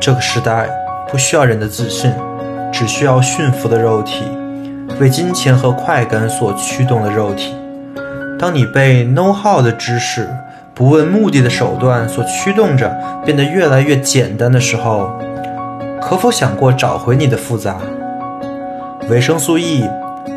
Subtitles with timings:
[0.00, 0.68] 这个时代
[1.10, 2.12] 不需要人的自信，
[2.72, 4.24] 只需要驯服的肉体，
[5.00, 7.54] 为金钱和快感所驱动的肉体。
[8.38, 10.28] 当你被 know how 的知识、
[10.74, 12.90] 不问目的的手段所驱动着，
[13.24, 15.10] 变得越来越简单的时候，
[16.00, 17.76] 可否想过找回你的复杂？
[19.10, 19.84] 维生素 E，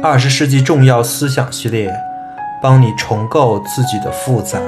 [0.02, 1.94] 二十世纪重要思想系列，
[2.62, 4.60] 帮你重构自己的复杂。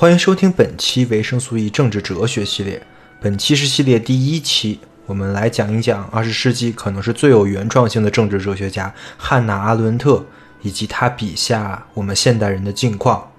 [0.00, 2.82] 欢迎收听本期维生素 E 政治哲学系列。
[3.20, 10.24] 本期是系列第一期，我们来讲一讲二十世纪可能是最有原创性的政治哲学家汉娜·阿伦特
[10.62, 13.30] 以及他笔下我们现代人的境况。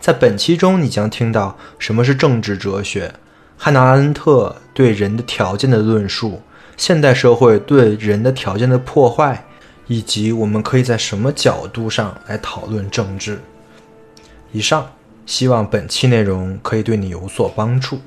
[0.00, 3.12] 在本期中，你将听到什么是政治哲学，
[3.58, 6.40] 汉娜·阿伦特对人的条件的论述，
[6.78, 9.44] 现代社会对人的条件的破坏，
[9.86, 13.38] 以及我们可以在什么角度上来讨论政治。
[14.50, 14.90] 以上。
[15.30, 18.00] 希望本期内容可以对你有所帮助。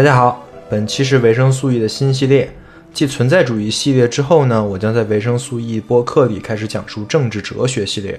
[0.00, 2.50] 大家好，本期是维生素 E 的新系列，
[2.90, 8.18] 继存在主义系列之后呢，我将在维生素 E 播客里开始讲述政治哲学系列。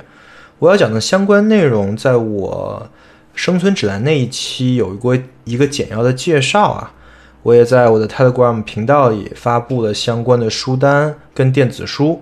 [0.59, 2.87] 我要讲的相关内容，在我
[3.33, 6.93] 生存指南那一期有过一个简要的介绍啊。
[7.41, 12.21] 我也在我的 Telegram 频道里发布了相关的书单跟电子书。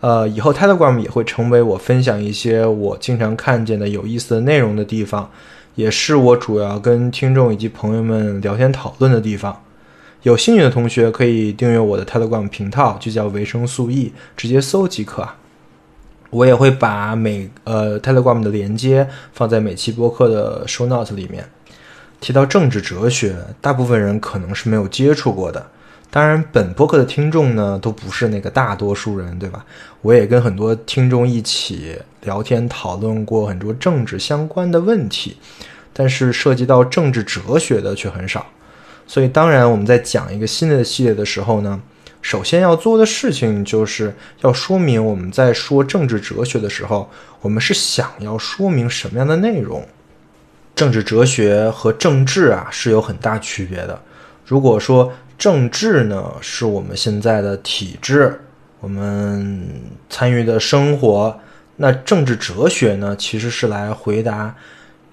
[0.00, 5.30] 呃，以后 Telegram 也会成为我分享一些我经常看见的有意思的内容的地方。
[5.74, 9.62] 也是我主要跟听众以及朋友们聊天讨论的地方。
[10.22, 15.28] 有兴趣的同学可以订阅我的 Telegram 频道，就叫维生素 E，直接搜即可。
[16.30, 21.44] 我也会把每呃 Telegram 的连接放在每期播客的 Show Notes 里面。
[22.20, 25.66] 提到政治哲学，大部分人可能是没有接触过的。
[26.10, 29.64] 当然，本播客的听众呢，都不是那个大多数人，对吧？
[30.00, 35.36] 我也跟很多听众一起聊天讨论过很多政治相关的问题，
[35.94, 38.46] 但是涉及到政治哲学的却很少。
[39.06, 41.80] 所以，当然我们在讲一个新的系列的时候呢，
[42.20, 47.10] 首先要做的事情就是要说明我们在说政治哲学的时候，
[47.40, 49.86] 我们是想要说明什么样的内容。
[50.74, 54.00] 政治哲学和政治啊是有很大区别的。
[54.44, 58.40] 如果说政治呢，是我们现在的体制，
[58.80, 59.68] 我们
[60.08, 61.38] 参与的生活。
[61.76, 64.54] 那政治哲学呢，其实是来回答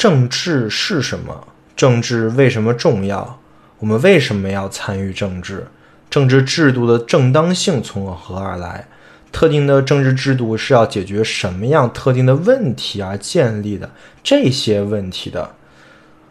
[0.02, 3.40] 政治是什么，政治为什么重要，
[3.78, 5.68] 我们为什么要参与政治，
[6.10, 8.88] 政治制度的正当性从何而来，
[9.32, 13.92] 特定的政治制度是要解决什么样特定的问题而建立的，
[14.24, 15.52] 这些问题的。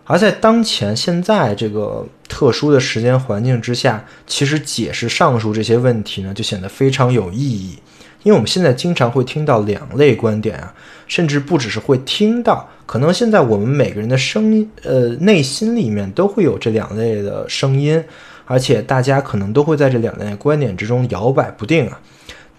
[0.02, 7.78] 而在当前现在这个特殊的时间环境之下，其实解释上述这些问题呢，就显得非常有意义。
[8.22, 10.74] 因为我们现在经常会听到两类观点啊，
[11.06, 18.02] 甚至不只是会听到，可能现在我们每个人的声音，呃，内心里面都会有这两类的声音，
[18.44, 22.00] 而且大家可能都会在这两类观点之中摇摆不定啊。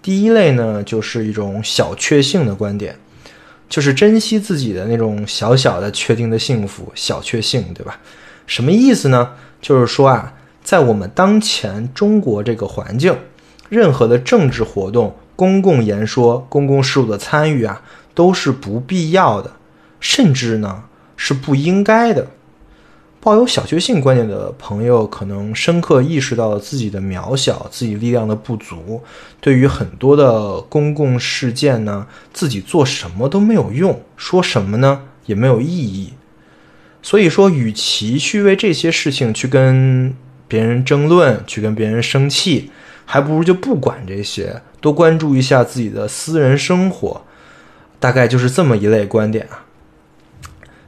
[0.02, 2.96] 第一类呢，就是一种小确幸的观点。
[3.68, 7.98] 就是珍惜自己的那种小小的确定的幸福，小确幸，对吧？
[8.46, 9.30] 什么意思呢？
[9.62, 13.16] 就是说啊，在我们当前中国这个环境，
[13.70, 17.82] 任何的政治活动、公共言说、公共事务的参与啊，
[18.14, 19.50] 都是不必要的，
[20.00, 20.84] 甚至呢
[21.16, 22.26] 是不应该的。
[23.20, 29.00] 抱有小确幸观念的朋友，可能深刻意识到了自己的渺小，自己力量的不足。
[29.40, 36.14] 对于很多的公共事件呢，自己做什么都没有用，说什么呢也没有意义。
[37.00, 40.12] 所以说，与其去为这些事情去跟
[40.48, 42.72] 别人争论，去跟别人生气，
[43.04, 47.22] 还不如就不管这些，多关注一下自己的私人生活。
[47.98, 49.64] 大概就是这么一类观点啊。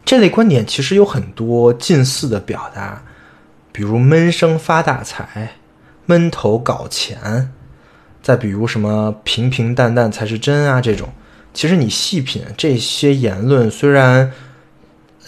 [0.05, 3.03] 这类观点其实有很多近似的表达，
[3.71, 5.53] 比如闷声发大财、
[6.07, 7.53] 闷头搞钱，
[8.21, 11.09] 再比如什么平平淡淡才是真啊这种。
[11.53, 14.33] 其实你细品这些言论，虽然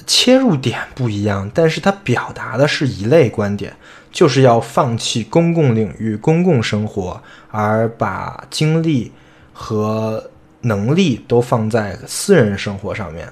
[0.07, 3.77] 切入点不一样，但是它表达的是一类观点，
[4.17, 9.13] 就是要放弃公共领域、公共生活，而把精力
[9.53, 10.31] 和
[10.63, 13.31] 能力都放在私人生活上面。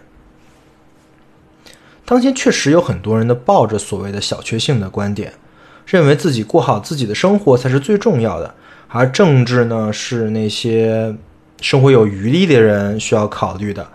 [2.04, 5.32] 当前确实有很多人都抱着所谓的小确幸的观点，
[5.86, 8.54] 认为自己过好自己的生活才是最重要的，
[8.88, 11.16] 而政治呢是那些
[11.62, 13.88] 生活有余力的人需要考虑的。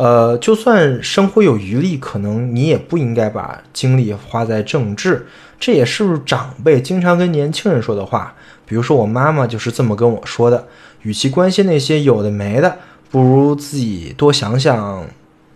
[0.00, 5.26] 呃，就算生活有余力，可能你也不应该把精力花在政治。
[5.58, 8.34] 这也是长辈经常跟年轻人说的话。
[8.64, 10.66] 比如说，我妈妈就是这么跟我说的：，
[11.02, 12.78] 与其关心那些有的没的，
[13.10, 15.04] 不如自己多想想。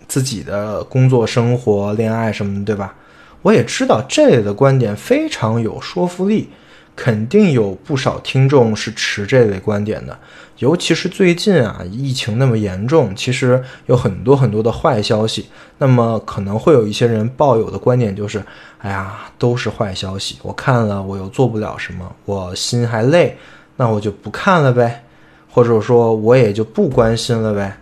[0.06, 2.94] 自己的工作、生活、恋爱什么的，对吧？
[3.40, 6.50] 我也知道这类的观点非常有说服力，
[6.96, 10.18] 肯定有不少听众是持这类观点的。
[10.58, 15.46] 尤其是最近啊，疫情那么严重，其实有很多很多的坏消息。
[15.78, 18.42] 那么可能会有一些人抱有的观点就是：
[18.78, 23.36] 哎呀，都是坏消息，我看了我又做不了什么，我心还累，
[23.76, 25.04] 那我就不看了呗，
[25.50, 27.76] 或者说我也就不关心了呗，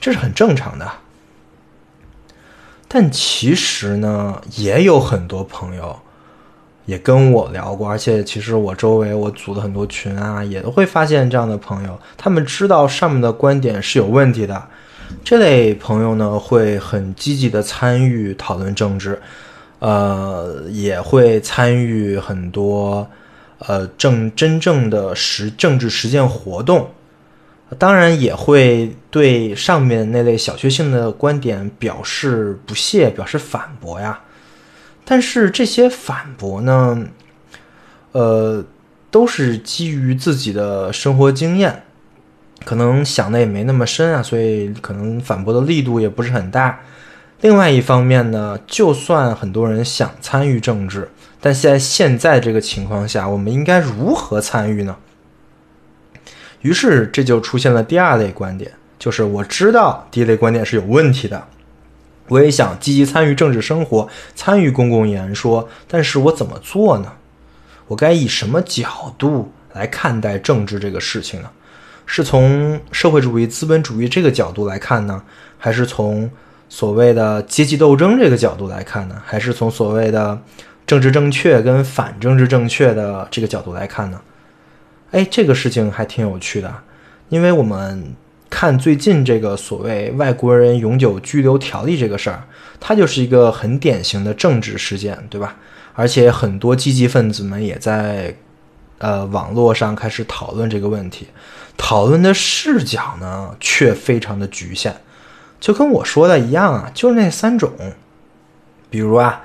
[0.00, 0.90] 这是很正常的。
[2.88, 6.00] 但其实呢，也有很多朋友
[6.90, 14.60] 也跟我聊过，而且其实我周围我组的很多群啊，也都会发现这样的朋友，他们知道上面的观点是有问题的。
[15.22, 19.20] 这类朋友呢，会很积极的参与讨论政治，
[19.78, 23.08] 呃，也会参与很多
[23.60, 26.88] 呃正真正的实政治实践活动。
[27.78, 34.18] 当然也会对上面那类小确幸的观点表示不屑，表示反驳呀。
[35.10, 37.08] 但是这些反驳呢，
[38.12, 38.64] 呃，
[39.10, 41.82] 都是基于自己的生活经验，
[42.64, 46.78] 可能想的也没那么深啊，所以可能反驳的力度也不是很大。
[47.40, 51.10] 另外一方面呢，就算很多人想参与政治，
[51.40, 54.96] 但在现在这个情况下，我们应该如何参与呢？
[56.60, 61.48] 于是这就出现了第二类观点，就是我知道第一类观点是有问题的，
[62.30, 67.12] 我也想积极参与政治生活，参与公共演说，但是我怎么做呢？
[67.88, 71.50] 我该以什么角度来看待政治这个事情呢？
[72.06, 75.22] 是从社会主义、资本主义这个角度来看呢，
[75.58, 76.30] 还是从
[76.68, 79.20] 所谓的阶级斗争这个角度来看呢？
[79.26, 80.40] 还是从所谓的
[80.86, 84.20] 政治正确跟反政治正确的这个角度来看呢？
[85.10, 86.72] 哎，这个事情还挺有趣的，
[87.28, 88.14] 因为我们
[88.50, 92.42] 看最近这个所谓外国人永久居留条例这个事儿，
[92.80, 95.56] 它就是一个很典型的政治事件，对吧？
[95.94, 98.34] 而且很多积极分子们也在
[98.98, 101.28] 呃网络上开始讨论这个问题，
[101.76, 104.94] 讨论的视角呢却非常的局限，
[105.60, 107.70] 就跟我说的一样啊，就是那三种，
[108.90, 109.42] 比如啊，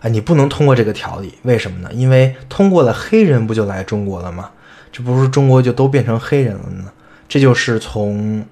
[0.00, 1.90] 啊你不能通过这个条例，为什么呢？
[1.92, 4.50] 因为通过了黑人不就来中国了吗？
[4.92, 6.92] 这不是中国就都变成黑人了呢？
[7.28, 8.44] 这就是从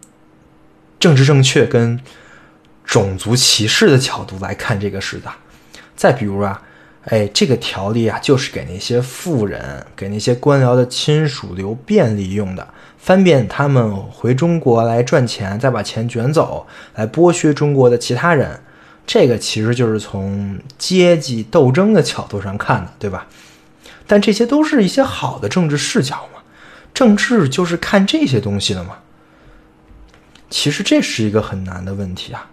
[0.98, 2.00] 政治正确跟
[2.84, 5.30] 种族歧视的角度来看这个事的。
[5.94, 6.60] 再比如啊，
[7.04, 12.66] 哎，这个条例啊，就是给那些富人、给那些官僚的亲属留便利用的，
[12.98, 18.60] 方便他们回中国来赚钱，再把钱卷走，来剥削中国的其他人。
[19.06, 23.26] 这个其实就是从阶级斗争的角度上看的，对吧？
[24.06, 26.28] 但这些都是一些好的政治视角。
[26.94, 28.96] 政治就是看这些东西的嘛？
[30.50, 32.46] 其实这是一个很难的问题啊。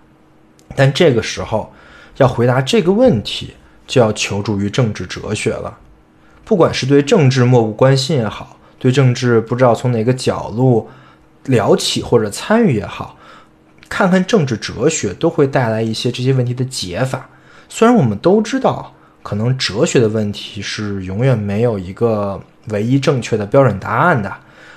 [0.75, 1.73] 但这个时候
[2.17, 3.53] 要回答这个问题，
[3.85, 5.77] 就要求助于政治哲学了。
[6.45, 10.89] 不管是对政治漠不关心也好，对政治不知道从哪个角度
[11.45, 13.17] 聊起或者参与也好，
[13.89, 17.29] 看看政治哲学都会带来一些这些问题的解法。
[17.67, 22.41] 虽然我们都知道，可能哲学的问题是永远没有一个。
[22.67, 24.33] 唯一正确的标准答案的，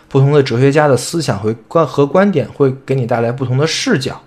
[0.09, 4.23] 不同的哲学家的思想会观和观点会给你带来不同的视角，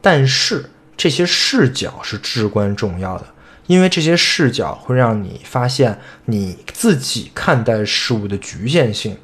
[0.00, 3.26] 但是这些视角是至关重要的，
[3.66, 9.16] 因为这些视角会让你发现你自己看待事物的局限性，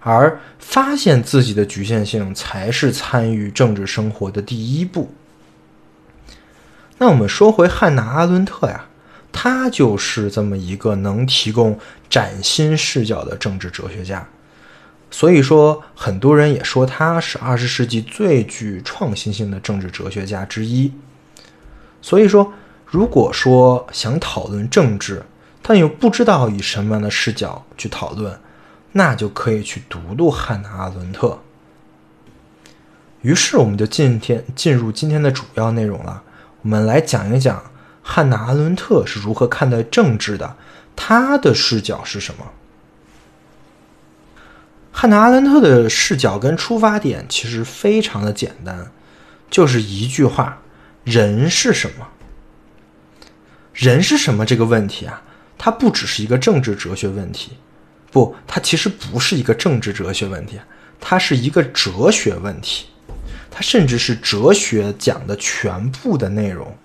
[0.00, 5.12] 而发现自己的局限性才是参与政治生活的第一步。
[6.98, 8.86] 那我们说回汉娜·阿伦特呀。
[9.32, 14.28] 他就是这么一个能提供崭新视角的政治哲学家，
[15.10, 20.92] 所以说很多人也说他是二十世纪最具创新性的政治哲学家之一。
[22.02, 22.52] 所以说，
[22.84, 25.22] 如果说想讨论政治，
[25.62, 28.38] 但又不知道以什么样的视角去讨论，
[28.92, 31.38] 那就可以去读读汉娜·阿伦特。
[33.22, 36.22] 于是，我们就今天进入今天的主要内容了，
[36.62, 37.69] 我们来讲一讲。
[38.12, 40.56] 汉娜·阿伦特是如何看待政治的？
[40.96, 42.44] 他的视角是什么？
[44.90, 48.90] 汉娜·阿伦特的视角跟出发点其实非常的简单，
[49.48, 50.58] 就是一句话：
[51.04, 52.08] 人是什么？
[53.72, 55.22] 人是什么这个问题啊，
[55.56, 57.52] 它不只是一个政治哲学问题，
[58.10, 60.58] 不，它其实不是一个政治哲学问题，
[61.00, 62.86] 它是一个哲学问题，
[63.52, 66.76] 它甚至是哲学讲的全部的内容。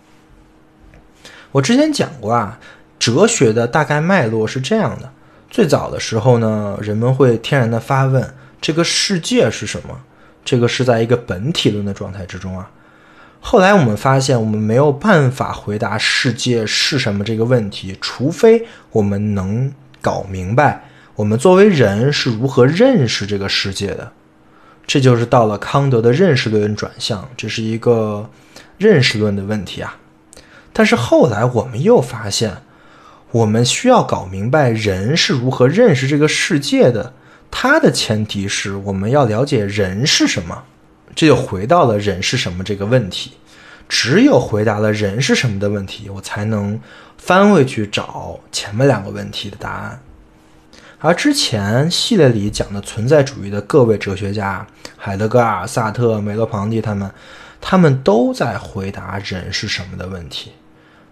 [1.56, 2.60] 我之前讲过啊，
[3.00, 5.10] 哲学的大概脉络是这样的：
[5.50, 10.02] 最早的时候呢，人们会天然的发问，这个世界是什么？
[10.44, 12.70] 这个是在一个本体论的状态之中啊。
[13.40, 19.72] 后来我们发现，我们没有办法回答世界是什么这个问题，除非我们能
[20.02, 20.84] 搞明白
[21.16, 24.12] 我们作为人是如何认识这个世界的。
[24.86, 28.30] 这就是到了康德的认识论转向，这是一个
[28.78, 29.96] 认识论的问题啊。
[30.78, 32.58] 但是后来我们又发现，
[33.32, 37.14] 我们需要搞明白人是如何认识这个世界的，
[37.50, 40.64] 它的前提是我们要了解人是什么。
[41.16, 43.32] 这就回到了人是什么这个问题，
[43.88, 46.78] 只有回答了人是什么的问题，我才能
[47.18, 50.02] 翻回去找前面两个问题的答案。
[51.00, 54.68] 而之前系列里讲的存在主义的各位哲学家，
[54.98, 57.10] 海德格尔、萨特、梅洛庞蒂他们，
[57.62, 60.52] 他们都在回答人是什么的问题，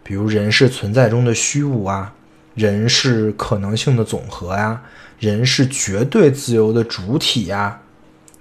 [0.04, 2.14] 比如人是存在中的虚无啊，
[2.56, 4.82] 人是可能性的总和呀，
[5.18, 7.80] 人是绝对自由的主体呀，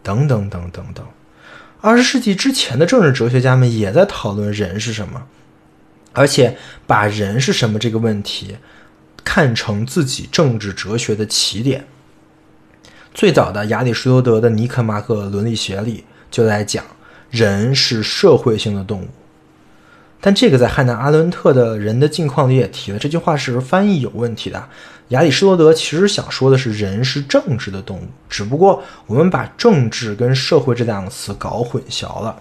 [0.02, 1.06] 等等等等等。
[1.80, 5.26] 二十世纪之前的政治哲学家们也在讨论人是什么，
[6.12, 8.56] 而且把人是什么这个问题
[9.24, 11.86] 看成自己政治哲学的起点。
[13.14, 16.84] 最早的亚里士多德的《尼克马可伦理学》里就在讲
[17.30, 19.08] 人是社会性的动物，
[20.24, 24.64] 但这个在汉娜·阿伦特的人的境况里也提了，这句话是翻译有问题的。
[25.08, 32.36] 亚里士多德其实想说的是，人是政治的动物，只不过我们把政治跟社会这两个词搞混淆了。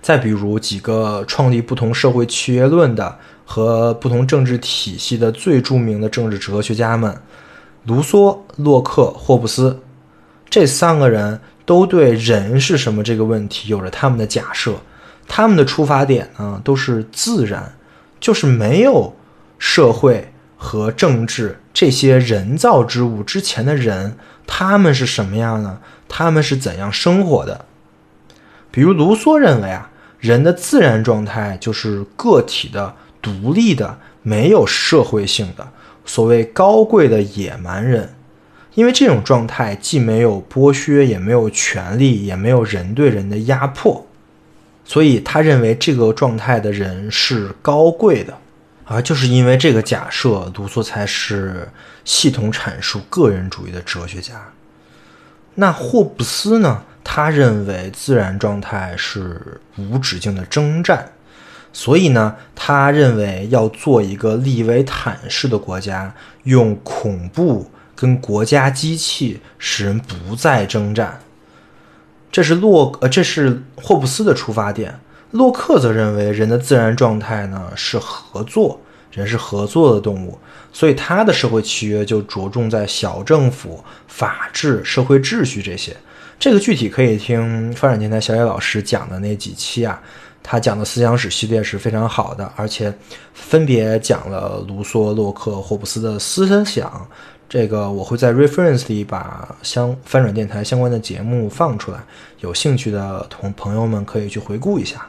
[0.00, 7.14] 再比如几个创立不同社会契约论的和不同政治体系的最著名的政治哲学家们，
[7.84, 9.78] 卢梭、洛克、霍布斯，
[10.48, 14.72] 这三个人都对人是什么这个问题有着他们的假设，
[15.30, 17.72] 他们的出发点呢都是自然，
[18.18, 19.16] 就是没有
[19.58, 20.32] 社会。
[20.62, 25.80] 和政治这些人造之物之前的人，他们是什么样呢？
[26.06, 27.64] 他们是怎样生活的？
[28.70, 35.66] 比如卢梭认为啊，人的自然状态就是个体的、独立的、没有社会性的，
[36.04, 38.10] 所谓高贵的野蛮人。
[38.74, 44.06] 因为这种状态既没有剥削，也没有权利，也没有人对人的压迫，
[44.90, 48.36] 所以他认为这个状态的人是高贵的。
[48.84, 51.68] 而就是因为这个假设，卢梭才是
[52.04, 54.34] 系统阐述个人主义的哲学家。
[55.54, 56.82] 那霍布斯呢？
[57.04, 61.08] 他认为自然状态是无止境的征战，
[61.72, 71.20] 所以呢，他认为要做一个利维坦式的国家，用恐怖跟国家机器使人不再征战。
[72.32, 74.98] 这是洛呃，这是霍布斯的出发点。
[75.32, 78.80] 洛克则认为，人的自然状态呢是合作，
[79.12, 80.38] 人是合作的动物，
[80.72, 85.96] 所以他的社会契约就着重在小政府、法治、社会秩序这些。
[86.38, 90.00] 这个具体可以听发展电台小野老师讲的那几期啊，
[90.42, 92.92] 他讲的思想史系列是非常好的，而且
[93.34, 97.06] 分别讲了卢梭、洛克、霍布斯的思想。
[97.50, 101.98] 这个我会在 reference 里把相翻转电台相关的节目放出来，
[102.38, 105.04] 有兴趣的同朋友们可以去回顾一下。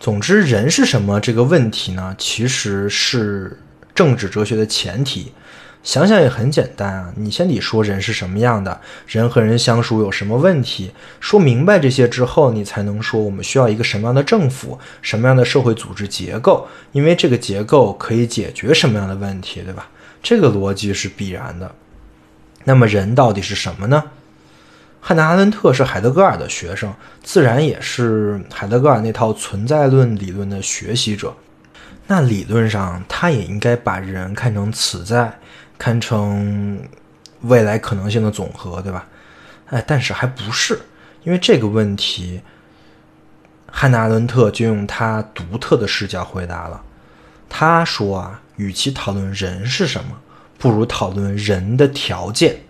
[0.00, 2.16] 总之，人是什么这个问题呢？
[2.16, 3.60] 其实是
[3.94, 5.30] 政治哲学的前提。
[5.82, 19.88] 想想也很简单啊，你先得说人是什么样的，人和人相处有什么问题，说明白这些之后，你才能说我们需要一个什么样的政府，什么样的社会组织结构，因为这个结构可以解决什么样的问题，对吧？
[20.22, 21.74] 这个逻辑是必然的。
[22.62, 24.04] 那么，人到底是什么呢？
[25.00, 31.34] 汉娜·阿伦特是海德格尔的学生，自然也是海德格尔那套存在论理论的学习者。
[32.06, 35.40] 那理论上，他也应该把人看成此在，
[35.82, 36.80] 堪称
[37.40, 39.04] 未来可能性的总和，对吧？
[39.66, 40.80] 哎，但是还不是，
[41.24, 42.40] 因为这个问题，
[43.66, 46.80] 汉娜·阿伦特就用他独特的视角回答了。
[47.48, 50.16] 他说啊，与其讨论人是什么，
[50.56, 52.60] 不如讨论人的条件。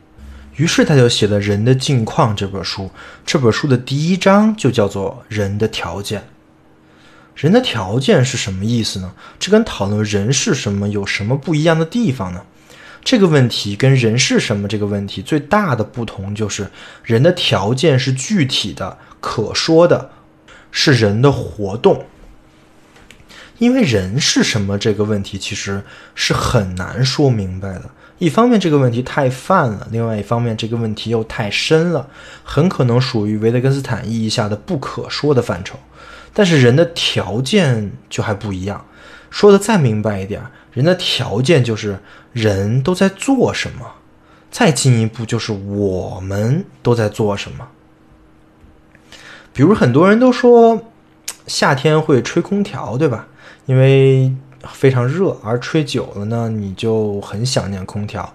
[0.56, 2.90] 于是他就写了《人的境况》这本书。
[3.26, 6.26] 这本书的第一章就叫做“人的条件”。
[7.36, 9.12] 人的条件是什么意思呢？
[9.38, 12.42] 这跟讨论人是什么有什么不一样的地方呢？
[13.04, 16.70] 这个问题跟人是什么这个问题最大的不同就是，
[17.02, 20.10] 人的条件是具体的、可说的，
[20.70, 22.06] 是人的活动。
[23.58, 25.82] 因为人是什么这个问题其实
[26.14, 27.90] 是很难说明白的。
[28.18, 32.08] 一方面这个问题太泛了，另外一方面这个问题又太深了，
[32.44, 35.78] 很可能属于维特根斯坦意义下的不可说的范畴。
[36.32, 38.84] 但是人的条件就还不一样。
[39.32, 41.98] 说的再明白一点，人的条件就是
[42.32, 43.86] 人都在做什么，
[44.50, 47.66] 再进一步就是我们都在做什么。
[49.54, 50.82] 比如很多人都说
[51.46, 53.26] 夏天会吹空调，对吧？
[53.64, 54.32] 因为
[54.68, 58.32] 非常热，而吹久了呢，你就很想念空调，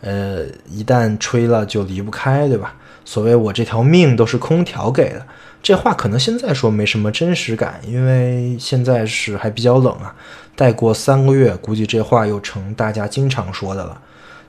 [0.00, 2.74] 呃，一旦吹了就离不开，对吧？
[3.04, 5.26] 所谓我这条命都是空调给的，
[5.62, 10.14] 这话可能现在说没什么真实感，因为现在是还比较冷啊。
[10.56, 14.00] 再过三个月，估计这话又成大家经常说的了。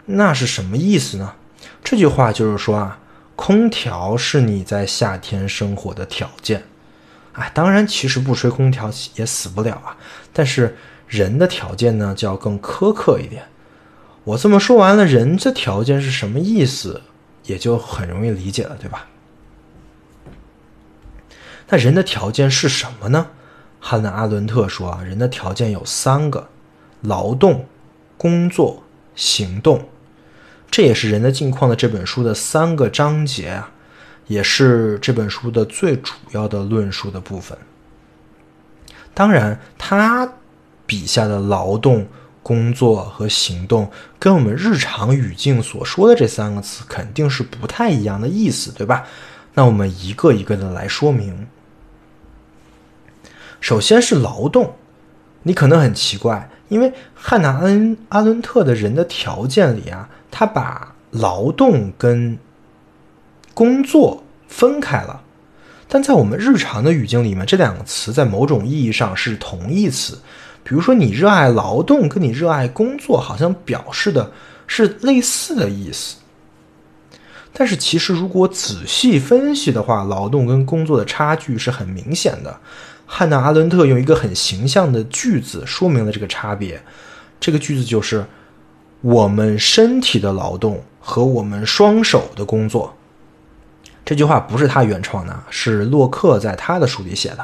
[0.05, 1.33] 那是什么意思呢？
[1.83, 2.99] 这句话就是说啊，
[3.35, 6.63] 空调是你在夏天生活的条件。
[7.33, 9.95] 哎，当然，其实不吹空调也死不了啊。
[10.33, 10.75] 但是
[11.07, 13.43] 人的条件呢，就要更苛刻一点。
[14.23, 17.01] 我这么说完了，人这条件是什么意思，
[17.45, 19.07] 也就很容易理解了，对吧？
[21.69, 23.27] 那人的条件是什么呢？
[23.79, 26.49] 汉娜·阿伦特说啊，人的条件有三个：
[27.01, 27.65] 劳动、
[28.17, 28.83] 工作、
[29.15, 29.87] 行动。
[30.71, 33.71] 这也是《人的境况》的这本书的三个章节啊，
[34.27, 37.57] 也是这本书的最主要的论述的部分。
[39.13, 40.33] 当然，他
[40.85, 42.07] 笔下的劳动、
[42.41, 49.05] 工作和行动，跟我们日常语境所说的这三个词肯定是不太一样的意思，对吧？
[49.53, 51.47] 那我们一个一个的来说明。
[53.61, 54.75] 首先是劳动，
[55.43, 62.37] 你可能很奇怪，因为汉娜·恩阿伦特的人的条件里啊，他把劳动跟
[63.53, 65.21] 工作分开了。
[65.87, 70.19] 但在我们日常的语境里面，这两个词在某种意义上是同义词。
[70.63, 74.31] 比如说，你热爱劳动，跟你热爱工作，好像表示的
[74.67, 76.17] 是类似的意思。
[77.51, 82.55] 但是，其实如果仔细分析的话，劳动跟工作的差距是很明显的。
[83.11, 86.79] 汉娜·阿伦特用一个很形象的句子说明了这个差别。
[87.39, 88.23] 这个句子就是
[89.01, 92.95] ：“我们身体的劳动和我们双手的工作。”
[94.05, 97.43] 这句话不是他原创的，是洛克在他的书里写的。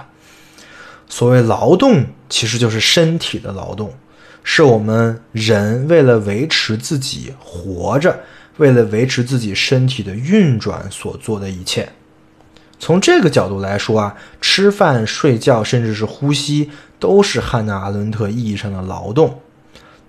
[1.10, 3.92] 所谓劳动，其实就是身体的劳动，
[4.44, 8.20] 是我们人为了维持自己活着，
[8.58, 11.90] 为了维持自己身体的运转所做的一切。
[12.80, 19.40] 从这个角度来说啊，吃饭、睡觉，甚至是呼吸，都是汉娜·阿伦特意义上的劳动。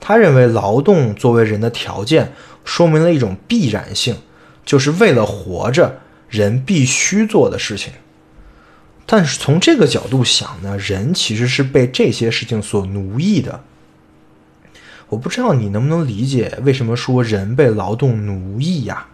[0.01, 2.33] 他认为，劳动作为人的条件，
[2.65, 4.17] 说明了一种必然性，
[4.65, 6.01] 就是为了活着。
[6.29, 7.93] 人必须做的事情，
[9.07, 13.63] 但是从这个角度想呢，人其实是被这些事情所奴役的。
[15.09, 19.07] 我不知道你能不能理解为什么说人被劳动奴役呀？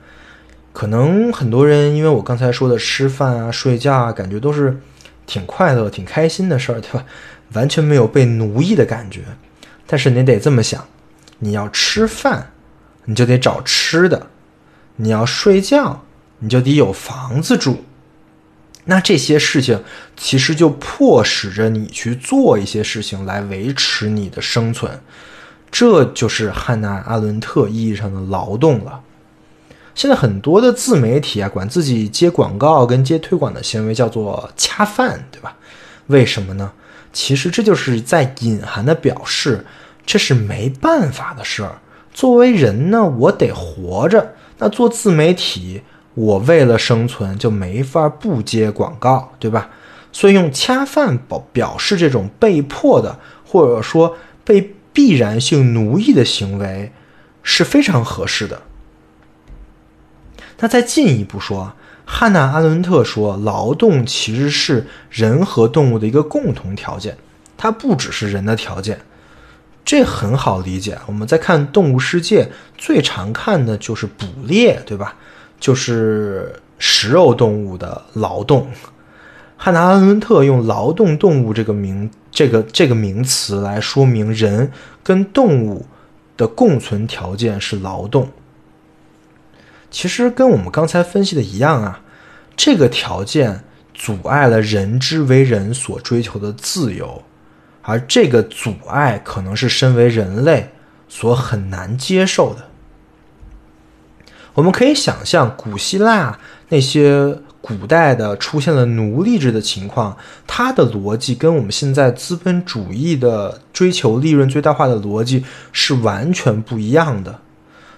[0.73, 4.81] 可能很多人因为我刚才说的吃饭啊、睡觉啊，感觉都是
[5.27, 7.05] 挺快乐、挺开心的事儿，对吧？
[7.53, 9.21] 完全没有被奴役的感觉。
[9.87, 10.87] 但是你得这么想：
[11.39, 12.53] 你要吃饭，
[13.05, 14.27] 你就得找吃的；
[14.97, 16.05] 你要睡觉。
[16.45, 17.85] 你就得有房子住，
[18.87, 19.81] 那这些事情
[20.17, 25.01] 其实就迫使着你去做一些事情来维持你的生存，
[25.71, 29.01] 这就是汉娜·阿伦特意义上的劳动了。
[29.95, 35.57] 现在很多的自媒体啊，管自己接广告跟接推广的行为叫做恰饭，对吧？
[36.07, 36.73] 为什么呢？
[37.13, 39.65] 其实这就是在隐含的表示，
[40.07, 41.79] 这是没办法的事儿。
[42.13, 45.83] 作为人呢，我得活着，那做自媒体。
[46.15, 49.71] 我为了生存就没法不接广告，对吧？
[50.13, 56.93] 所以用恰饭表表示这种被迫的，或者说被必然性奴役的行为
[57.43, 58.61] 是非常合适的。
[60.63, 61.73] 那再进一步说，
[62.05, 67.17] 汉娜·阿伦特说，劳动其实是人和动物的一个共同条件，
[67.57, 68.97] 它不只是人的条件。
[69.85, 72.49] 这很好理解，我们在看动物世界，
[72.79, 75.17] 最常看的就是捕猎，对吧？
[75.59, 78.71] 就是食肉动物的劳动，
[79.57, 84.71] 汉娜·阿伦特用“劳动动物”这个名这个这个名词来说明人
[85.03, 85.85] 跟动物
[86.37, 88.29] 的共存条件是劳动。
[89.93, 92.01] 其实跟我们刚才分析的一样啊，
[92.57, 93.63] 这个条件
[93.95, 97.23] 阻碍了人之为人所追求的自由，
[97.83, 100.71] 而这个阻碍可能是身为人类
[101.11, 102.65] 所很难接受的。
[104.55, 106.39] 我们可以想象，古希腊
[106.71, 117.42] 那些古代的出现了奴隶制的情况，它的逻辑跟我们现在资本主义的追求利润最大化的逻辑是完全不一样的。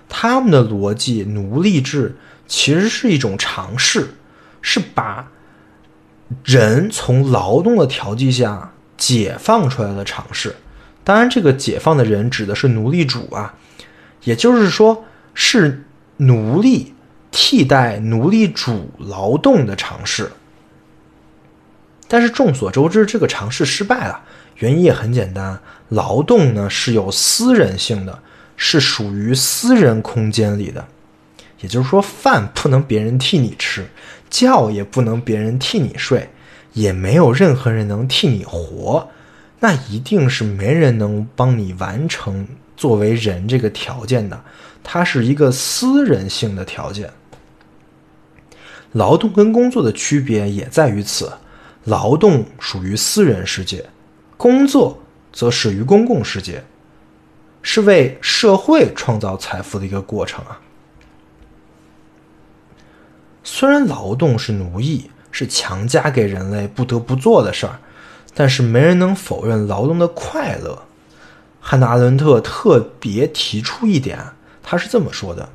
[0.08, 4.14] 他们的逻辑，奴隶制其实是一种尝试，
[4.62, 5.30] 是把
[6.44, 10.54] 人从劳动的调剂下解放出来的尝试。
[11.02, 13.54] 当然，这个解放的人指的是奴隶主啊，
[14.24, 15.84] 也就是说是。
[16.18, 16.94] 奴隶
[17.32, 20.30] 替代奴隶主劳动的尝试，
[22.06, 24.22] 但是众所周知，这个尝试失败了。
[24.58, 28.16] 原因也很简单，劳动呢是有私人性的，
[28.56, 30.86] 是属于私人空间里的。
[31.60, 33.86] 也就是说，饭不能别人替你吃，
[34.28, 36.28] 觉也不能别人替你睡，
[36.74, 39.08] 也没有任何人能替你活。
[39.60, 44.44] 那一定是没人能帮你完成作为人这个条件的。
[44.82, 47.10] 它是一个私人性的条件。
[48.92, 51.32] 劳动跟工作的区别也在于此：
[51.84, 53.86] 劳动属于私人世界，
[54.36, 56.62] 工作则属于公共世界，
[57.64, 60.60] 是为社会创造财富的一个过程啊。
[63.42, 67.80] 虽然劳动是奴役，是强加给人类不得不做的事儿，
[68.34, 70.84] 但是没人能否认劳动的快乐。
[71.58, 74.18] 汉娜·阿伦特特别提出一点。
[74.62, 75.48] 他是这么说的：“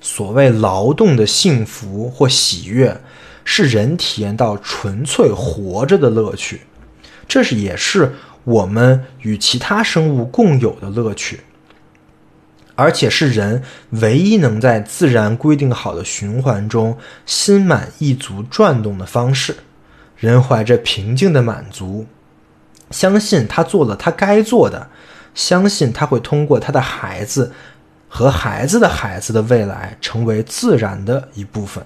[0.00, 3.00] 所谓劳动的幸福或喜悦，
[3.44, 6.62] 是人体验到纯粹活着的乐趣，
[7.28, 11.40] 这是也是我们与其他生物共有的乐趣，
[12.74, 19.56] 而且是人唯一能在自然规定好的循环中心满意足转动的方式。
[20.16, 22.06] 人怀着平静的满足，
[22.90, 24.88] 相信他做了他该做的，
[25.34, 27.52] 相信他会通过他的孩子。”
[28.14, 31.82] 和孩子的孩子的未来成为自然的一部分，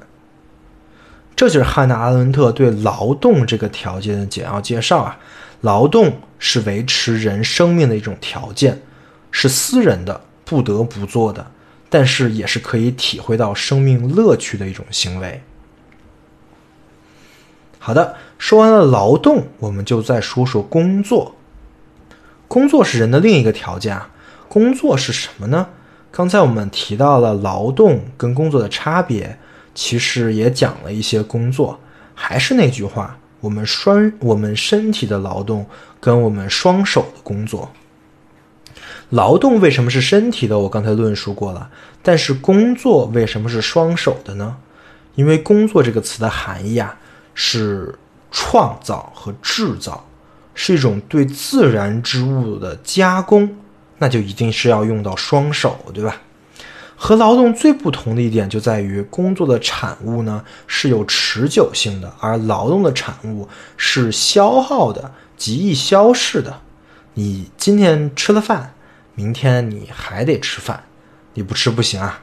[1.37, 5.17] 这就是汉娜·阿伦特对劳动这个条件的简要介绍啊。
[5.61, 8.83] 劳动是维持人生命的一种条件，
[9.31, 11.51] 是私人的、不得不做的，
[11.89, 15.43] 但是也是可以体会到生命乐趣的一种行为。
[17.79, 21.35] 好的，说完了劳动，我们就再说说工作。
[22.49, 24.11] 工作是人的另一个条件啊。
[24.49, 25.69] 工作是什么呢？
[26.11, 29.39] 刚才我们提到了劳动跟工作的差别，
[29.75, 31.81] 其实也讲了一些工作。
[32.15, 35.67] 还是那句话，我们双我们身体的劳动
[36.01, 37.71] 跟我们双手的工作，
[39.11, 40.59] 劳动为什么是身体的？
[40.59, 41.71] 我刚才论述过了。
[42.03, 44.57] 但是工作为什么是双手的呢？
[45.15, 46.97] 因为工作这个词的含义啊，
[47.35, 47.95] 是
[48.31, 50.07] 创造和制造，
[50.55, 53.57] 是一种对自然之物的加工。
[53.99, 56.21] 那就一定是要用到双手，对吧？
[56.97, 66.61] 和劳动最不同的一点就在于，工作的产物呢是有持久性的，而劳动的产物是消耗的、极易消逝的。
[67.15, 68.75] 你今天吃了饭，
[69.15, 70.85] 明天你还得吃饭，
[71.35, 72.23] 你不吃不行啊。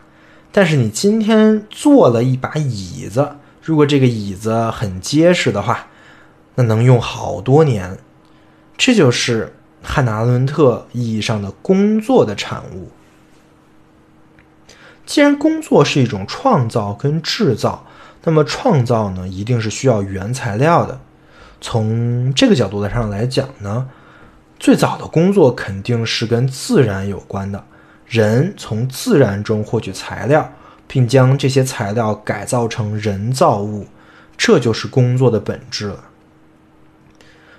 [0.51, 5.87] 但是你今天做了一把椅子，如果这个椅子很结实的话，
[6.55, 7.97] 那能用好多年。
[8.77, 9.53] 这就是。
[9.85, 12.89] 汉娜·伦特意义上的工作的产物。
[15.05, 17.85] 既然工作是一种创造跟制造，
[18.23, 20.99] 那么创造呢，一定是需要原材料的。
[21.59, 23.87] 从这个角度上来讲呢，
[24.59, 27.63] 最早的工作肯定是跟自然有关的，
[28.07, 30.51] 人从自然中获取材料，
[30.87, 33.87] 并将这些材料改造成人造物，
[34.37, 36.03] 这就是工作的本质了。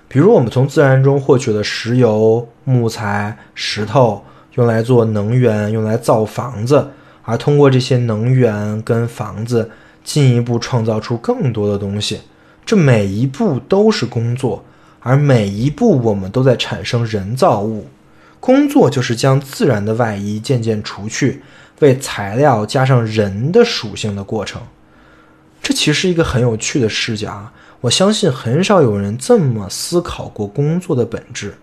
[0.07, 6.91] 比如，我们从自然中获取了石油、木材、石头，用来做能源，用来造房子，
[7.25, 9.69] 而通过这些能源跟房子，
[10.03, 12.21] 进一步创造出更多的东西。
[12.65, 14.63] 这每一步都是工作，
[14.99, 17.87] 而每一步我们都在产生人造物。
[18.39, 21.41] 工作就是将自然的外衣渐渐除去，
[21.79, 24.61] 为材料加上人的属性的过程。
[25.61, 27.51] 这其实是一个很有趣的视角啊。
[27.81, 31.55] 我相信很少有人这么思考过工作的本质，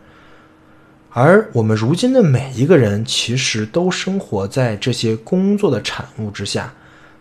[1.14, 6.72] 而我们如今的每一个人其实都生活在这些工作的产物之下，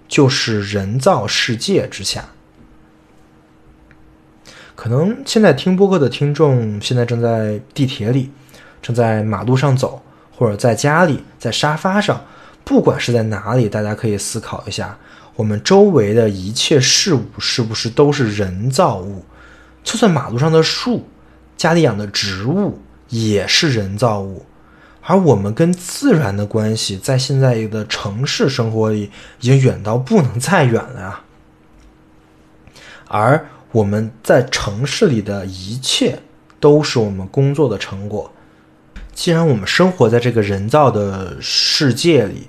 [0.07, 2.23] 就是人造世界之下。
[4.75, 8.31] 可能现在听播客的听众现在正在地铁里，
[8.81, 10.01] 正在马路上走，
[10.35, 12.23] 或者在家里，在沙发上，
[12.63, 14.97] 不管是在哪里，大家可以思考一下，
[15.35, 19.23] 我们周围的一切事物是不是都是人造物？
[19.83, 21.05] 就算马路上的树，
[21.57, 22.79] 家里养的植物
[23.11, 24.47] 也是人造物。
[25.03, 31.21] 而我们跟自然的关系，在现在的城市生活里，已经远到不能再远了呀。
[33.07, 36.19] 而我们在城市里的一切，
[36.59, 38.31] 都是我们工作的成果。
[39.13, 42.47] 既然我们生活在这个人造的世界里，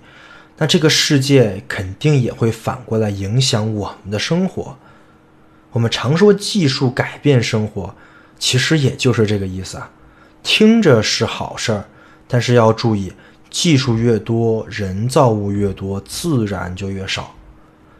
[0.59, 4.77] 那这个世界肯定也会反过来影响我们的生活。
[5.73, 7.95] 我们常说技术改变生活，
[8.39, 9.91] 其实也就是这个意思啊。
[10.43, 11.85] 听着是好事儿。
[12.27, 13.13] 但是要注意，
[13.51, 17.35] 技术越多，人造物越多，自然就越少。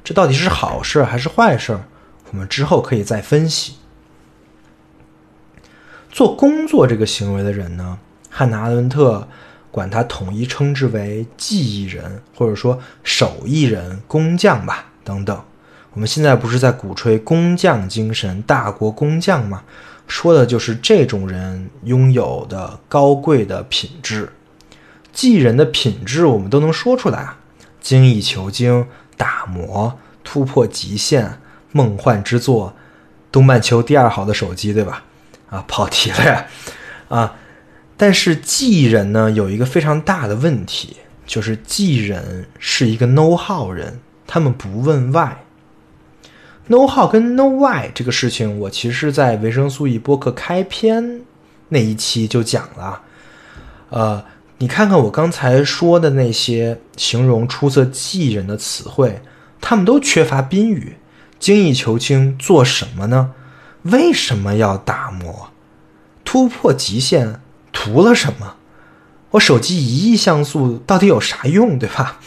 [0.03, 1.79] 这到底是好事还是坏事？
[2.31, 3.75] 我们之后可以再分析。
[6.11, 7.99] 做工作这个行为的人呢，
[8.31, 9.29] 汉娜·阿伦特
[9.71, 15.43] 管他统一称之为技艺人，或者说手艺人、工匠吧，等等。
[15.93, 19.63] 我们现在不是在鼓吹工匠精神、大国工匠吗？
[20.13, 24.31] 说的就是这种人拥有的高贵的品质，
[25.11, 27.39] 技人的品质我们都能说出来啊，
[27.81, 31.41] 精益求精、打磨、突破极限、
[31.73, 32.75] 梦幻之作，
[33.33, 35.03] 东半球第二好的手机，对吧？
[35.49, 36.47] 啊，跑题了呀，
[37.09, 37.35] 啊！
[37.97, 45.33] 但是技人呢有一个非常大的问题，就是技人是一个 know how 人，他们不问 why。
[46.69, 51.23] No how 跟 No why 这个事情，我其实，在维生素 E 播客开篇
[51.71, 53.03] 那一期就讲了。
[53.91, 54.25] 呃，
[54.59, 59.21] 你看看我刚才说的那些形容出色技人的词汇，
[59.61, 60.97] 他们都缺乏宾语。
[61.41, 63.33] 精益求精，做什么呢？
[63.83, 65.51] 为什么要打磨？
[66.25, 67.41] 突破极限，
[67.73, 68.55] 图了什么？
[69.33, 72.21] 我手机一亿像素到底有啥用，对吧？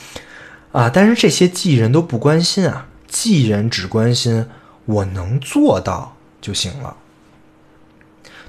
[0.74, 2.88] 啊，但是这些技人都不关心啊。
[3.16, 4.46] 技人只关心
[4.84, 6.94] 我能做到就行了。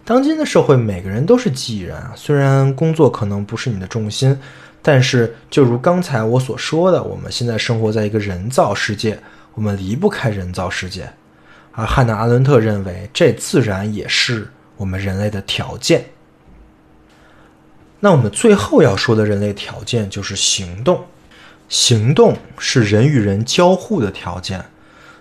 [0.05, 2.13] 当今的社会，每个人都是技人啊。
[2.17, 4.37] 虽然工作可能不是你的重心，
[4.83, 9.17] 但是就如刚才我所说的，我们现在生活在一个人造世界，
[9.55, 11.09] 我们离不开人造世界。
[11.71, 16.05] 而汉娜·阿伦特认为，这自然也是我们人类的条件。
[18.01, 21.05] 那我们最后要说的人类条件就是行动。
[21.69, 24.65] 行动是人与人交互的条件，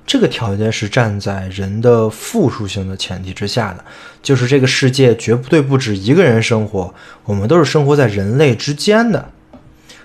[0.06, 3.84] 这个条件是站在人的复数性的前提之下的，
[4.22, 9.32] 就是这个世界绝不对不止一个人生活，我们都是生活在人类之间的。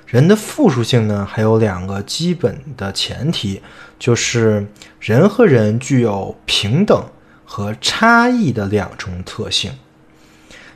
[0.07, 3.63] 人的复数性呢，还有两个基本的前提，
[3.99, 4.67] 就是
[4.99, 7.05] 人和人具有平等
[7.45, 9.71] 和差异的两种特性，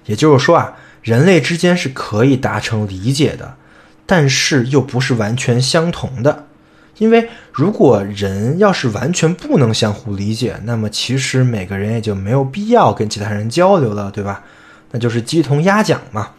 [0.05, 3.57] 也就是说啊，人类之间是可以达成理解的。
[4.07, 6.47] 但是又不是完全相同的，
[6.99, 14.43] 因为如果人要是完全不能相互理解，那么其实每个人也就没有必要跟其他人交流了，对吧？
[14.91, 16.31] 那就是鸡同鸭讲嘛。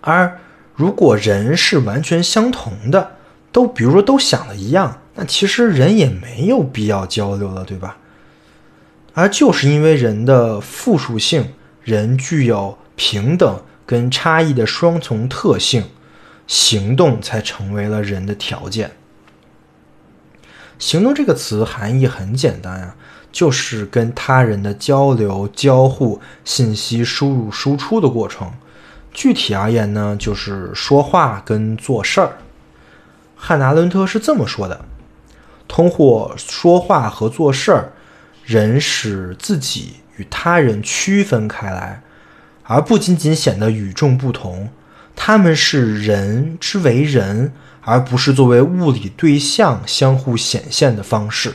[0.00, 0.38] 而
[0.74, 3.12] 如果人是完全相同的，
[3.50, 7.96] 都比如说都想的一样，那其实人也没有必要交流了，对吧？
[9.14, 15.84] 而就是因为人的复数性，人具有平等跟差异的双重特性。
[16.52, 18.90] 行动才成为了人的条件。
[20.78, 22.94] 行动这个词含义很简单呀，
[23.32, 28.52] 就是跟他人的交流、交互、信息输入、输出的过程。
[29.14, 32.36] 具体而言呢，就是说话跟做事儿。
[33.34, 34.84] 汉娜·伦特是这么说的：
[35.66, 37.92] 通过说话和做事儿，
[38.44, 42.02] 人使自己与他人区分开来，
[42.64, 44.68] 而不仅仅显得与众不同。
[45.14, 51.52] 他们是人之为人，而不是作为物理对象相互显现的方式。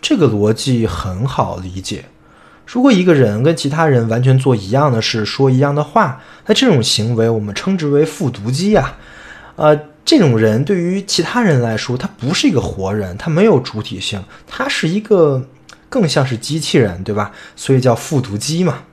[0.00, 2.06] 这个逻辑很好理解。
[2.66, 8.96] 如果一个人跟其他人完全做一样的事，说一样的话，那这种行为我们称之为复读机啊。
[9.56, 15.46] 呃，这种人对于其他人来说，他不是一个活人，他没有主体性，他是一个
[15.88, 17.32] 更像是机器人，对吧？
[17.54, 18.84] 所以叫复读机嘛。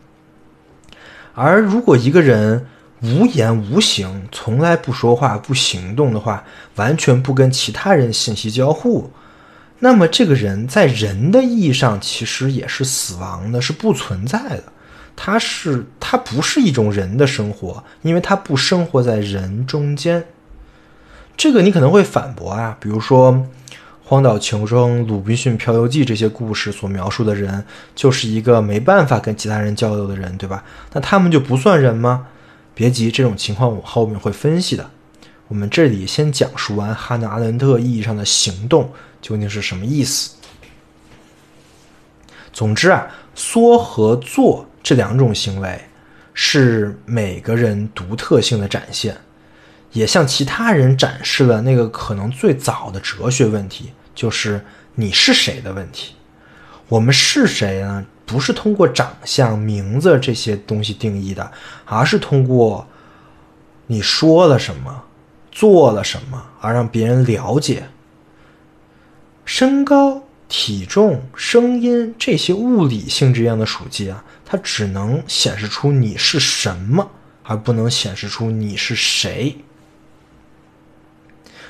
[1.33, 2.67] 而如果一个人，
[3.01, 6.43] 无言无形，从来不说话、不行动的话，
[6.75, 9.11] 完全不跟其他人信息交互，
[9.79, 14.63] 那么这个人在人的意义上其实也是死亡的，是不存在的。
[15.15, 20.23] 他是他不是一种人的生活，因为他不生活在人中间。
[21.35, 23.33] 这个你可能会反驳啊，比如说
[24.03, 30.63] 《荒岛求生》《鲁滨逊漂流记》这些故事所描述的人，就是一个没办法跟其他人交流的人，对吧？
[30.93, 32.27] 那他们就不算人吗？
[32.73, 34.89] 别急，这种情况我后面会分析的。
[35.47, 40.31] 我们这里先讲述完汉娜·阿伦特意义上的行动究竟是什么意思。
[42.53, 45.81] 总之啊，说和做这两种行为
[46.33, 49.17] 是每个人独特性的展现，
[49.91, 54.63] 也向其他人展示了那个可能最早的哲学问题，就是
[54.95, 56.15] 你是谁的问题。
[56.87, 58.05] 我们是谁呢？
[58.31, 61.51] 不是通过长相、名字这些东西定义的，
[61.83, 62.87] 而是通过
[63.87, 65.03] 你说了什么、
[65.51, 67.89] 做了什么而让别人了解。
[69.43, 77.11] 身高、体重、声音这些物理性质一样的属性啊，它只能显示出你是什么，
[77.43, 79.57] 而不能显示出你是谁。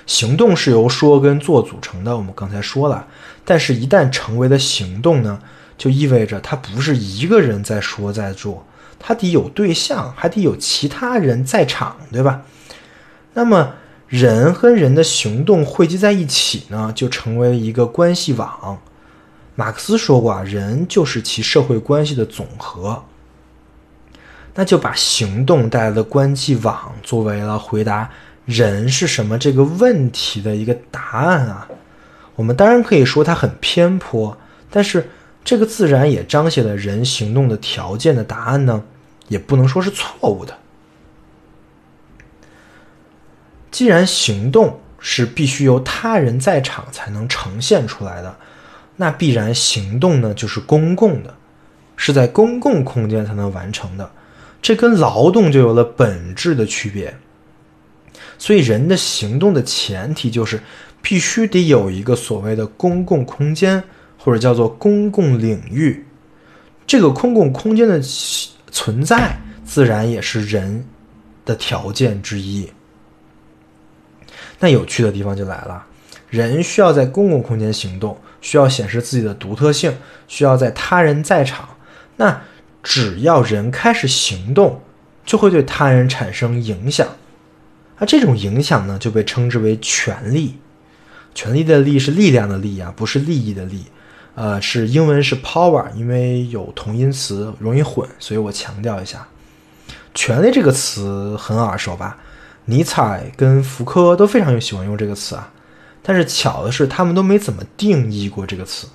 [0.06, 3.08] 行动是由说跟做组成的，我们刚才说了，
[3.43, 5.41] 但是一旦成为了行动呢？
[5.82, 8.63] 就意味着他不是一个人在说在做，
[9.00, 12.44] 他得有对象，还得有其他人在场，对吧？
[13.34, 13.74] 那么
[14.08, 18.80] 人和人的行动汇集在一起呢，就成为一个关系网。
[19.56, 23.04] 马克思说过啊，人就是其社会关系的总和。
[24.54, 28.08] 那就把行动带来的关系网作为了回答
[28.46, 31.67] 人是什么这个问题的一个答案啊。
[32.36, 34.38] 我们当然可以说它很偏颇，
[34.70, 35.10] 但是。
[35.43, 38.84] 这个自然也彰显了人行动的条件的答案呢，
[39.27, 40.58] 也不能说是错误的。
[43.71, 48.36] 既然行动是必须由他人在场才能呈现出来的，
[48.97, 51.34] 那必然行动呢就是公共的，
[51.95, 54.12] 是在公共空间才能完成的，
[54.62, 57.17] 这跟劳动就有了本质的区别。
[58.38, 60.62] 所以人的行动的前提就是
[61.01, 63.84] 必须得有一个所谓的公共空间。
[64.23, 66.05] 或者叫做公共领域，
[66.86, 67.99] 这个公共空间的
[68.69, 70.86] 存在，自然也是人
[71.43, 72.69] 的条件之一。
[74.60, 75.84] 那有趣的地方就来了，
[76.29, 79.91] 人需要在公共空间行动，需要显示自己的独特性，
[80.27, 81.67] 需要在他人在场。
[82.17, 82.39] 那
[82.84, 84.79] 只要人开始行动，
[85.25, 87.07] 就会对他人产生影响。
[87.97, 90.60] 那这种影响呢，就被称之为权力。
[91.34, 93.86] 权力的力是力量的力啊，不是利益的利。
[94.34, 99.28] 呃，是英文是 power，因为有同音词容易混，所以我强调一下。
[100.13, 102.17] 权力这个词很耳熟吧？
[102.65, 105.52] 尼采跟福柯都非常喜欢用这个词啊。
[106.02, 108.88] 但是巧的是，他们都没怎么定义过这个词。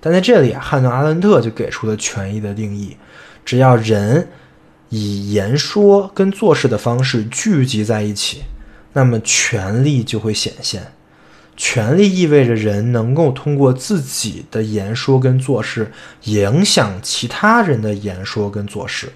[0.00, 2.96] 但在这里啊，汉诺阿伦特就给出了权益的定义：
[3.44, 4.28] 只要人
[4.88, 8.44] 以言说跟做事的方式聚集在一起，
[8.94, 10.92] 那么权力就会显现。
[11.62, 15.92] 权力意味着人能够通过自己的言说跟做事
[16.24, 19.12] 影响其他人的言说跟做事。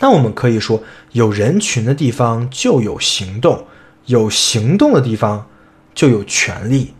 [0.00, 3.64] 那我们可以说，有人群的地方就有行动，
[4.06, 5.48] 有行动的地方
[5.94, 6.92] 就有权利。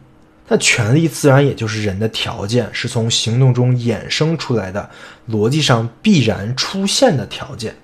[0.46, 4.90] 那权利自然也就是人的条件，是从行动中衍生出来的，
[5.28, 7.74] 逻辑上必然出现的条件。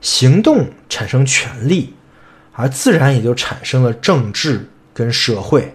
[0.00, 1.94] 行动产生权利。
[2.52, 5.74] 而自然也就产生了政治跟社会。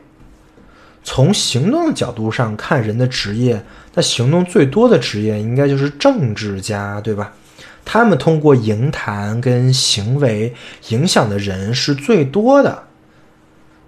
[1.03, 3.63] 从行动的角度上看，人的职业，
[3.93, 7.33] 那行动最多的职业应该就是政治家，对吧？
[7.85, 10.53] 他们通过言谈跟行为
[10.89, 12.83] 影响的人是最多的。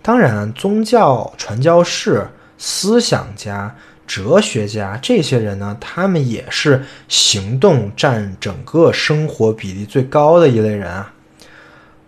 [0.02, 2.26] 当然，宗教传教士、
[2.58, 3.76] 思想家、
[4.08, 11.14] 哲学家这些人呢，他们也是行动占整个生活比例最高的一类人啊。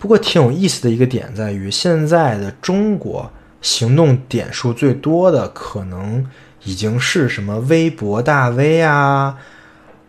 [0.01, 6.25] 不过挺有意思的一个点在于，现在的中国行动点数最多的可能
[6.63, 9.37] 已经是什么微博大 V 啊、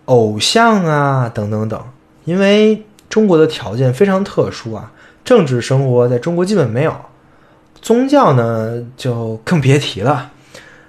[0.07, 1.79] 偶像啊等等等。
[2.25, 4.91] 因为中国的条件非常特殊啊，
[5.23, 6.97] 政治生活在中国基本没有，
[7.83, 10.31] 宗教呢就更别提了，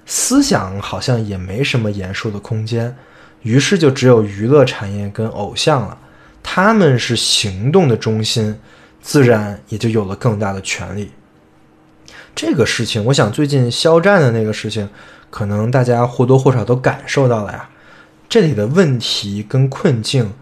[0.06, 2.96] 思想好像也没什么言说的空间，
[3.42, 5.98] 于是就只有娱乐产业跟偶像了，
[6.42, 8.58] 他们是行动的中心。
[9.04, 11.12] 自然也就有了更大的权利。
[12.34, 14.88] 这个事情，我想最近肖战的那个事情，
[15.28, 17.68] 可能大家或多或少都感受到了呀。
[18.30, 20.32] 这里的问题跟困境，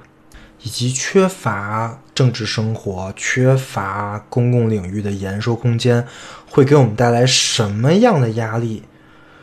[0.63, 6.07] 以及缺乏政治生活、缺乏公共领域的言说空间，
[6.49, 8.85] 会给我们带来什么样的压力？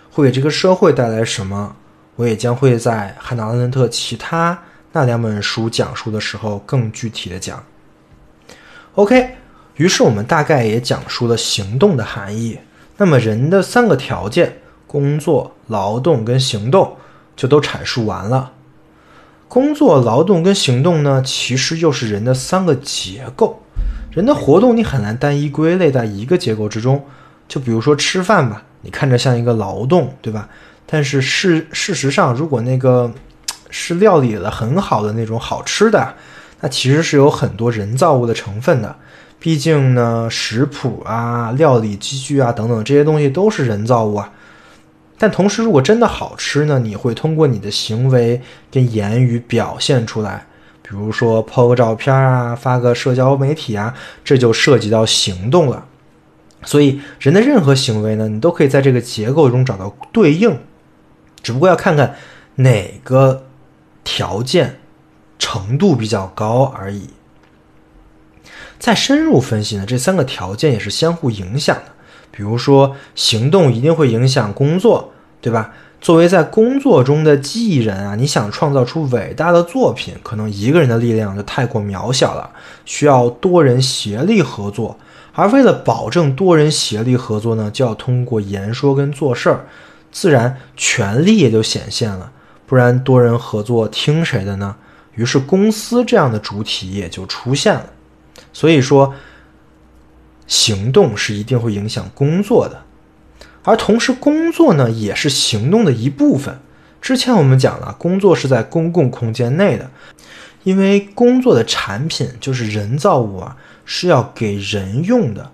[0.09, 1.75] 会给这个社会带来什么？
[2.15, 4.57] 我也将会在汉娜·阿伦特其他
[4.93, 7.61] 那两本书讲述的时候更具体的讲。
[8.99, 9.35] OK，
[9.77, 12.59] 于是我们大概也讲述了行动的含义。
[12.97, 16.97] 那么人的三个条件：工作、劳动跟行动，
[17.33, 18.51] 就都阐述完了。
[19.47, 23.61] 工作、劳动跟行动呢，其实又是人的三个结构。
[24.11, 27.05] 人的活动你很难单一归类在一个结构之中。
[27.47, 30.49] 就比如说吃饭吧，你看着像一个劳动，对吧？
[30.85, 33.09] 但是事事实上，如果那个
[33.69, 36.15] 是料理的很好的那种好吃的，
[36.61, 38.95] 那其实是有很多人造物的成分的。
[39.39, 44.31] 毕竟呢，食谱啊、料理机具啊等等这些东西都是人造物啊。
[45.17, 48.41] 但同时，如果真的好吃呢，你会通过你的行为
[48.71, 50.45] 跟言语表现出来。
[50.81, 53.93] 比如说 po 个照片啊，发个社交媒体啊，
[54.23, 55.85] 这就涉及到行动了。
[56.63, 60.57] 所以，人的任何行为呢，你都可以在这个结构中找到对应，
[61.43, 62.15] 只不过要看看
[62.55, 63.45] 哪个
[64.03, 64.79] 条件
[65.39, 67.09] 程度比较高而已。
[68.77, 71.93] 再深入分析呢，这三个条件也是相互影响的。
[72.31, 75.11] 比如说，行动一定会影响工作，
[75.41, 75.73] 对吧？
[75.99, 82.51] 作为在工作中的艺人啊，你想创造出伟大的作品，可能一个人的力量就太过渺小了，
[82.85, 84.97] 需要多人协力合作。
[85.33, 89.65] 而为了保证多人协力合作呢，就要通过言说跟做事儿，
[90.09, 92.31] 自然权力也就显现了。
[92.65, 94.77] 不然多人合作听谁的呢？
[95.19, 97.87] 于是公司这样的主体也就出现了。
[98.53, 99.13] 所以说。
[100.47, 102.81] 行动是一定会影响工作的，
[103.63, 106.57] 而同时工作呢也是行动的一部分。
[106.99, 109.91] 之前我们讲了，工作是在公共空间内的，
[110.63, 115.51] 因为工作的产品就是人造物啊，是要给人用的，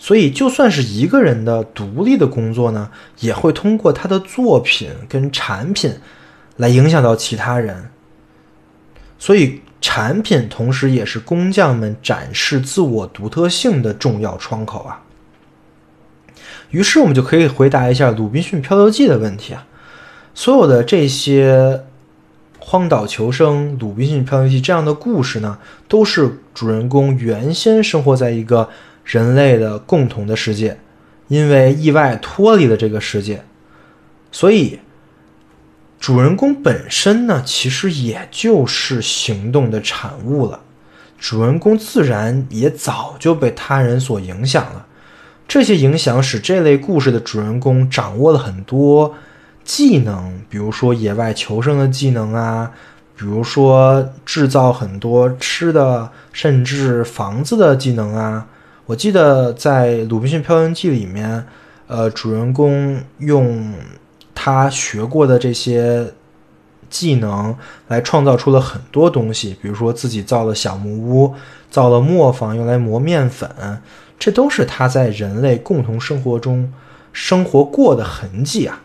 [0.00, 5.94] 所以就算是一个人的独立的工作呢，也会通过他的作品跟产品
[6.56, 7.90] 来影响到其他人，
[9.18, 9.60] 所以。
[9.80, 15.04] 产品同时也是工匠们展示自我独特性的重要窗口啊。
[16.72, 19.64] 于是我们就可以回答一下《鲁滨逊漂流记》的问题啊。
[20.34, 21.84] 所有的这些
[22.58, 25.56] 荒岛求生、鲁滨逊漂流记这样的故事呢，
[25.86, 28.68] 都是主人公原先生活在一个
[29.04, 30.76] 人类的共同的世界，
[31.28, 33.44] 因为意外脱离了这个世界，
[34.32, 34.80] 所以。
[36.00, 40.60] 主人公本身呢，其实也就是行动的产物了。
[41.18, 44.86] 主人公自然也早就被他人所影响了。
[45.48, 49.12] 这些影响使这类故事的主人公掌握了很多
[49.64, 52.70] 技能，比如说野外求生的技能啊，
[53.16, 58.46] 比如说制造很多吃的，甚至房子的技能啊。
[58.86, 61.44] 我记得在《鲁滨逊漂流记》里面，
[61.88, 63.74] 呃，主人公用。
[64.52, 66.12] 他学过的这些
[66.90, 67.54] 技能，
[67.88, 71.34] 来创造出了很多东西，比如说自己造了小木屋，
[71.70, 73.80] 造了磨坊用来磨面粉，
[74.18, 76.72] 这都是他在人类共同生活中
[77.12, 78.80] 生活过的痕迹啊。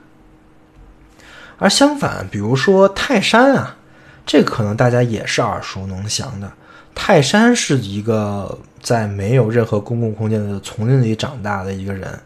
[1.57, 3.77] 而相反，比如说泰山啊，
[4.25, 6.51] 这可能大家也是耳熟能详的。
[6.93, 12.19] 泰山是一个在没有任何公共空间的丛林里长大的一个人，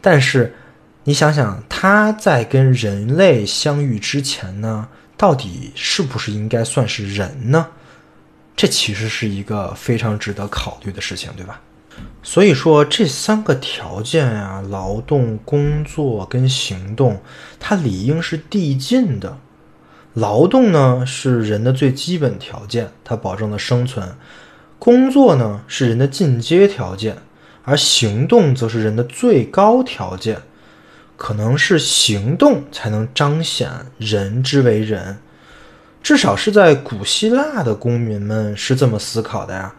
[0.00, 0.54] 但是。
[1.04, 7.66] 你想想，他在跟人类相遇之前呢，到底是不是应该算是人呢？
[8.54, 11.60] 这其实是一个非常值得考虑的事情，对吧？
[12.22, 17.20] 所以说，这三个条件啊，劳动、工作跟行动，
[17.58, 19.38] 它理应是递进的。
[20.14, 24.06] 劳动呢，是人的最基本条件，它保证了生存；
[24.78, 27.16] 工作呢，是人的进阶条件，
[27.62, 30.40] 而行动则是人的最高条件。
[31.18, 35.18] 可能是行动才能彰显人之为人，
[36.00, 39.74] 至少是在古希腊的公民们是这么思考的呀。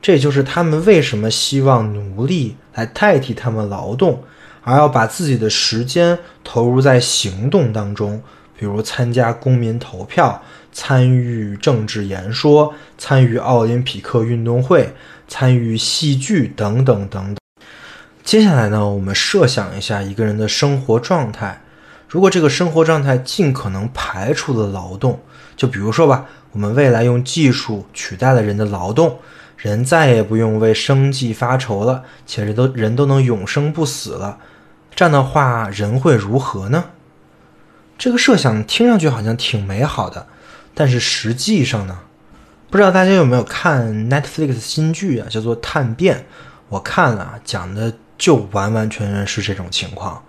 [0.00, 4.22] 这就是他们为什么希望奴隶来代替他们劳动，
[4.62, 8.22] 而要把自己的时间投入在行动当中，
[8.56, 10.40] 比如参加公民投票、
[10.72, 14.94] 参与政治演说、参与奥林匹克运动会、
[15.26, 17.37] 参与戏剧等等等。
[18.28, 21.62] 接下来呢，我们设想一下一个人的生活状态。
[22.06, 25.18] 如果这个生活状态尽可能排除了劳动，
[25.56, 29.18] 就比如说吧，我们未来用技术取代了人的劳动，
[29.56, 34.36] 人再也不用为生计发愁了，且人都人都能永生不死了，
[34.94, 36.84] 这样的话，人会如何呢？
[37.96, 40.26] 这个设想听上去好像挺美好的，
[40.74, 42.00] 但是实际上呢，
[42.68, 46.18] 不知道大家有没有看 Netflix 新剧啊，叫做《探变》，
[46.68, 47.94] 我看了，讲的。
[48.18, 50.22] 就完完全全是这种情况，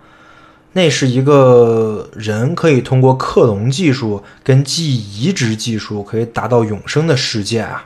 [0.73, 7.85] 那是一个人可以通过克隆技术跟记忆移植技术可以达到永生的世界啊。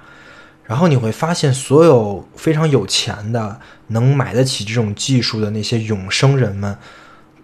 [0.66, 6.78] 然后你会发现，所有非常有钱的、能买得起这种技术的那些永生人们，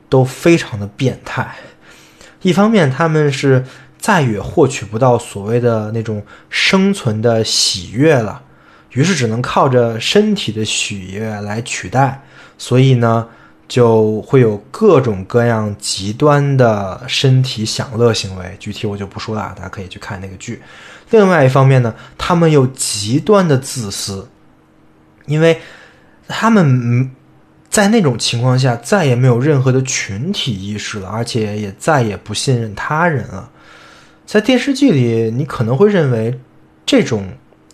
[0.08, 1.56] 都非常的变态。
[2.42, 3.66] 一方面，他们是
[3.98, 8.42] 再也获取不到所谓的那种生存的喜悦了。
[8.92, 12.24] 于是只能靠着身体的喜悦来取代，
[12.60, 13.28] 所以呢，
[13.68, 18.56] 就会有各种各样极端的身体享乐行为。
[18.60, 20.62] 具体我就不说了，大家可以去看那个剧。
[21.10, 24.28] 另外一方面呢，他们又极端的自私，
[25.26, 25.60] 因为
[26.28, 27.10] 他们
[27.68, 33.50] 在那种情况下再也没有任何的群体意识了，而且也再也不信任他人了。
[34.28, 36.40] 在电视剧里，你可能会认为
[36.86, 37.26] 这种。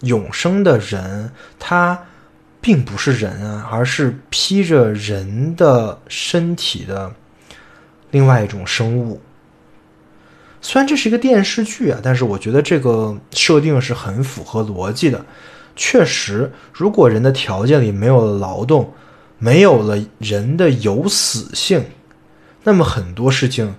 [0.01, 1.97] 永生的人，他
[2.65, 7.13] 并不是人啊，而是披着人的身体的
[8.09, 9.21] 另外一种生物。
[10.61, 15.23] 虽然这是一个电视剧啊，但是我觉得这个设定是很符合逻辑的。
[15.75, 18.91] 确实，如果人的条件里没有了劳动，
[19.37, 21.85] 没有了人的有死性，
[22.63, 23.75] 那么很多事情。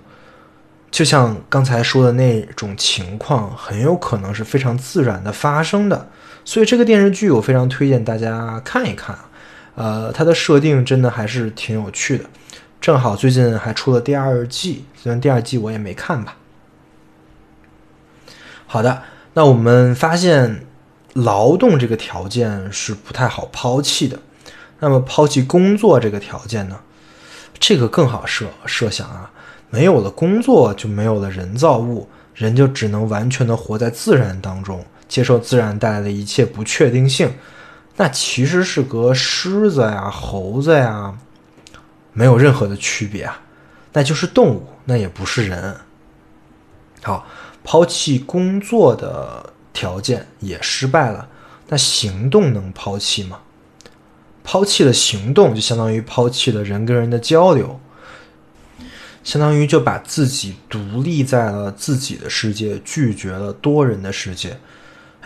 [0.89, 6.09] 就像刚才说的那种情况，很有可能是非常自然的发生的，
[6.47, 9.13] 所以这个电视剧我非常推荐大家看一看。
[9.75, 12.23] 呃，它的设定真的还是挺有趣的，
[12.79, 16.37] 正好最近还出了第二季，虽然第二季我也没看吧。
[18.65, 20.65] 好的，那我们发现
[21.13, 24.17] 劳动这个条件是不太好抛弃的，
[24.79, 26.79] 那么抛弃工作这个条件呢？
[27.59, 29.29] 这个更好设设想啊。
[29.69, 37.33] 没有了工作，就没有了人造物，人就只能完全的活在自然当中，接受自然带来的一切不确定性。
[37.95, 41.17] 那其实是和狮子呀、猴子呀
[42.13, 43.39] 没有任何的区别啊，
[43.93, 45.75] 那就是动物，那也不是人。
[47.01, 47.25] 好，
[47.63, 51.27] 抛弃工作的条件也失败了，
[51.69, 53.39] 那行动能抛弃吗？
[54.43, 57.79] 抛弃了行动，就相当于抛弃了人跟人的交流。
[59.23, 64.57] 相当于就把自己独立在了自己的世界，拒绝了多人的世界。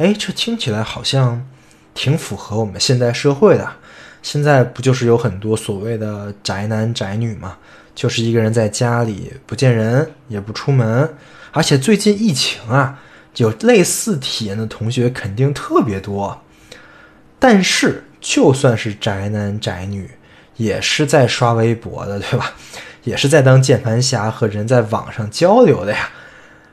[0.01, 1.45] 哎，这听起来好像
[1.93, 3.71] 挺符合我们现代社会的。
[4.23, 7.55] 现在不就是有很多所谓的宅男宅女吗？
[7.93, 11.07] 就是一个人在家里不见人，也不出门。
[11.51, 12.99] 而且最近疫情啊，
[13.35, 16.41] 有类似体验的同学肯定特别多。
[17.37, 20.09] 但是就算是宅男宅女，
[20.57, 22.55] 也是在刷微博的，对吧？
[23.03, 26.09] 也是在当键盘侠和人在网上交流的呀，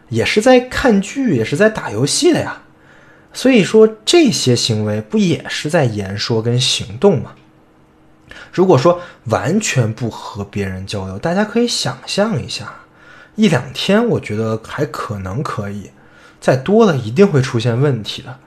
[0.09, 2.63] 也是在看剧，也是在打游戏的呀。
[3.33, 7.33] 所以说这些行为不也是在言说跟行动吗？
[8.53, 12.75] 如果说完全不和别人交流，大家可以想象一下，
[13.37, 15.91] 一两天我觉得还可能可以，
[16.41, 18.39] 再多了一定会出现问题的。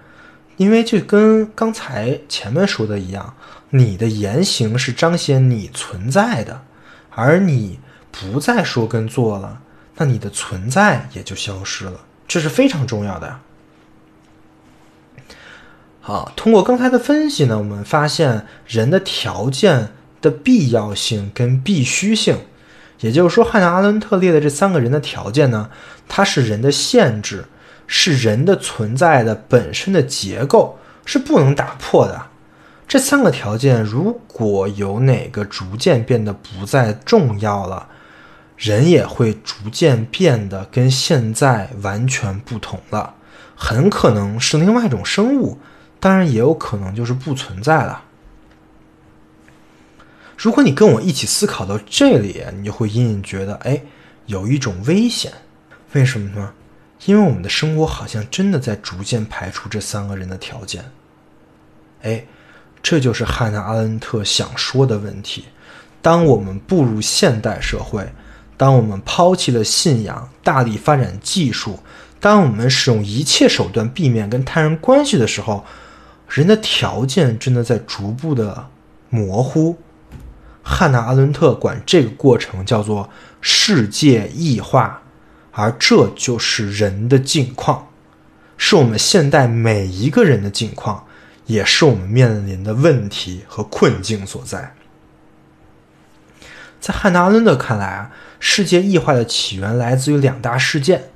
[0.57, 3.34] 因为就跟刚才前面说的一样，
[3.69, 6.61] 你的言行是彰显你存在的。
[7.11, 7.79] 而你
[8.11, 9.61] 不再说跟做了，
[9.97, 13.39] 那你的存在也就消失了，这是非常重要的。
[16.04, 19.89] 好，通过刚才的分析呢，我们发现人的条件
[20.20, 22.36] 的必要性跟必须性，
[23.02, 25.70] 也就是说，汉娜·阿伦特列的这三个人的条件呢，
[26.08, 27.45] 它是人的限制，
[27.86, 32.20] 是人的存在的本身的结构，是不能打破的。
[32.88, 37.88] 这三个条件，如果有哪个逐渐变得不再重要了，
[38.58, 43.14] 人也会逐渐变得跟现在完全不同了，
[43.56, 45.60] 很可能是另外一种生物，
[46.02, 48.04] 当然也有可能就是不存在了。
[50.36, 53.82] 如果你跟我一起思考到这里，你就会隐隐觉得，哎，
[54.26, 55.32] 有一种危险。
[55.93, 56.52] 为什么呢？
[57.06, 60.84] 因为我们的生活好像真的在逐渐排除这三个人的条件。
[62.02, 62.26] 哎。
[62.84, 65.45] 这就是汉娜·阿伦特想说的问题：
[66.02, 68.12] 当我们步入现代社会，
[68.58, 71.78] 当我们抛弃了信仰，大力发展技术，
[72.20, 75.64] 当我们使用一切手段避免跟他人关系的时候，
[76.32, 78.67] 人的条件真的在逐步的
[79.09, 79.77] 模糊。
[80.63, 83.09] 汉娜·阿伦特管这个过程叫做
[83.41, 85.01] 世界异化，
[85.51, 87.89] 而这就是人的境况，
[88.57, 91.05] 是我们现代每一个人的境况。
[91.47, 94.73] 也是我们面临的问题和困境所在。
[96.79, 101.09] 在汉娜·阿伦特看来啊，世界异化的起源来自于两大事件。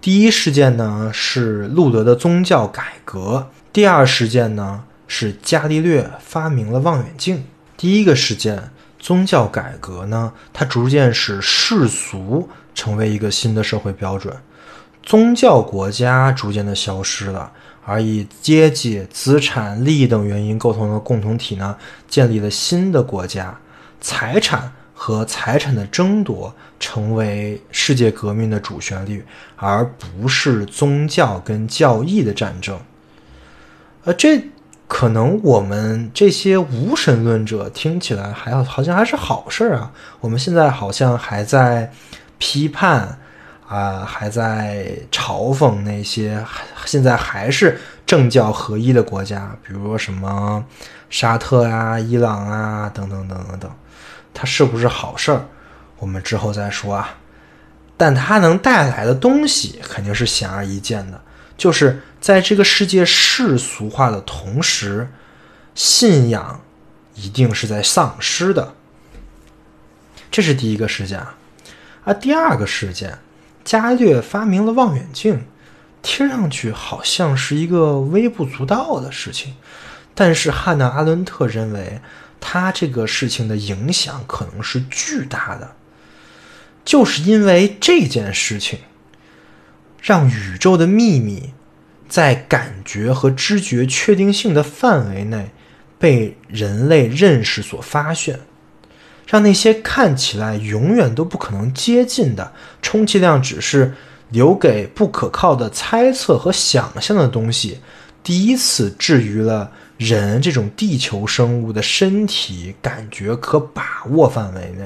[0.00, 7.42] 第一事件呢是路德的宗教改革，第二事件呢是伽利略发明了望远镜。
[7.74, 14.36] 第一个事件，宗教改革呢，它逐渐使世俗成为一个新的社会标准，
[15.02, 17.50] 宗教国家逐渐的消失了。
[17.84, 21.74] 而以阶级、资产、利益等原因构成的共同体呢，
[22.06, 23.58] 建立了新的国家，
[24.02, 29.24] 财产和财产的争夺成为世界革命的主旋律，
[29.56, 32.78] 而不是宗教跟教义的战争。
[34.04, 34.42] 呃，这
[34.88, 39.92] 可能我们这些无神论者听起来还要好像还是好事儿啊。
[40.20, 41.92] 我们现在好像还在
[42.38, 43.18] 批判
[43.68, 46.44] 啊，还在嘲讽那些
[46.84, 50.64] 现在还是政教合一的国家，比如说什么
[51.08, 53.70] 沙特啊、伊朗啊等等等等等。
[54.34, 55.46] 它是不是好事儿？
[55.98, 57.14] 我们之后再说啊。
[57.96, 61.20] 但它能带来的东西肯定是显而易见的，
[61.56, 65.08] 就是在这个世界世俗化的同时，
[65.74, 66.60] 信仰
[67.14, 68.74] 一定是在丧失的。
[70.30, 71.20] 这是第一个事件
[72.04, 72.14] 啊。
[72.14, 73.18] 第二个事件，
[73.64, 75.44] 伽利略发明了望远镜，
[76.02, 79.54] 听上去好像是一个微不足道的事情，
[80.14, 82.00] 但是汉娜·阿伦特认为，
[82.40, 85.76] 他这个事情的影响可能是巨大的。
[86.84, 88.80] 就是因为这件事情，
[90.02, 91.54] 让宇宙的秘密
[92.08, 95.48] 在感觉和知觉确定性的范围内
[95.96, 98.40] 被人类认识所发现，
[99.24, 103.94] 让那些看起来永远都不可能接近的，充其量只是
[104.30, 107.78] 留给不可靠的猜测和想象的东西，
[108.24, 114.84] 第一次置于了人这种地球生物的身体感觉可把握范围内。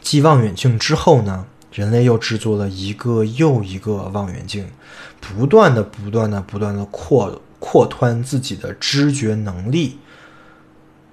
[0.00, 1.46] 继望远镜之后呢，
[1.76, 4.66] 人类又制作了一个又一个望远镜，
[5.20, 9.98] 不断的、不断的、不断的扩扩宽自己的知觉能力，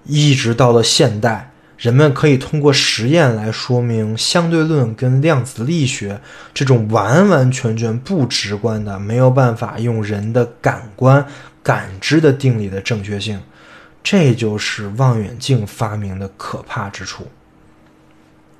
[0.05, 6.21] 一直到了现代，人们可以通过实验来说明相对论跟量子力学
[6.53, 11.27] 这种完完全全不直观的、没有办法用人的感官
[11.61, 13.37] 感知的定理的正确性。
[14.01, 17.27] 这就是望远镜发明的可怕之处。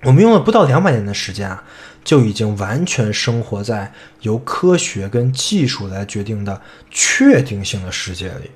[0.06, 1.64] 我们用了不到两百年的时间啊，
[2.04, 8.52] 就已经完全生活在由科学跟技术来决定的确定性的世界里。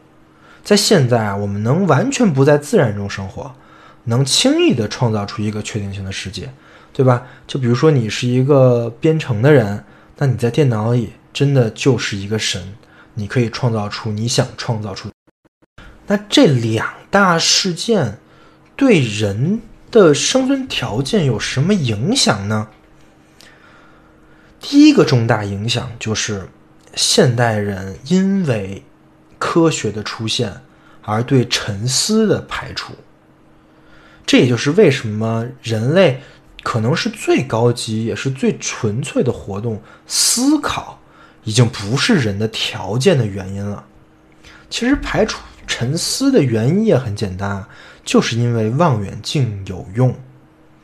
[0.64, 3.56] 在现在啊，我们能完全不在自然中生活，
[4.04, 6.52] 能轻易的创造出一个确定性的世界，
[6.92, 7.24] 对吧？
[7.48, 9.86] 就比如说你是一个编程的人，
[10.18, 12.76] 那你在电脑里真的就是一个神，
[13.14, 15.10] 你可以创造出你想创造出。
[16.08, 18.18] 那这两大事件
[18.76, 19.62] 对人。
[19.98, 22.68] 的生存条件有什么影响呢？
[24.60, 26.48] 第一个重大影响就是
[26.94, 28.84] 现代人因为
[29.40, 30.62] 科学的出现
[31.02, 32.94] 而对沉思的排除。
[34.26, 36.22] 这也就是为什么人类
[36.62, 41.00] 可能是最高级也是最纯粹的活动——思考，
[41.44, 43.86] 已经不是人的条件的原因了。
[44.70, 47.66] 其实排除沉思的原因也很简单。
[48.08, 50.16] 就是因为望远镜有用，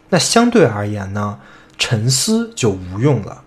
[0.10, 1.40] 那相对而言呢，
[1.78, 3.46] 沉思就无用了。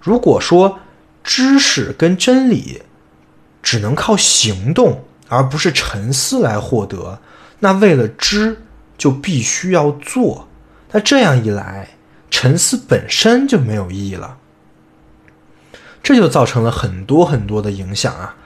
[0.00, 0.80] 如果说
[1.22, 2.80] 知识跟真理
[3.62, 7.20] 只能靠行动而不是沉思来获得，
[7.58, 8.62] 那为了知
[8.96, 10.48] 就必须要做。
[10.92, 11.90] 那这样一来，
[12.30, 14.38] 沉思本身就没有意义了。
[16.02, 18.36] 这就造成了很多很多的影响啊。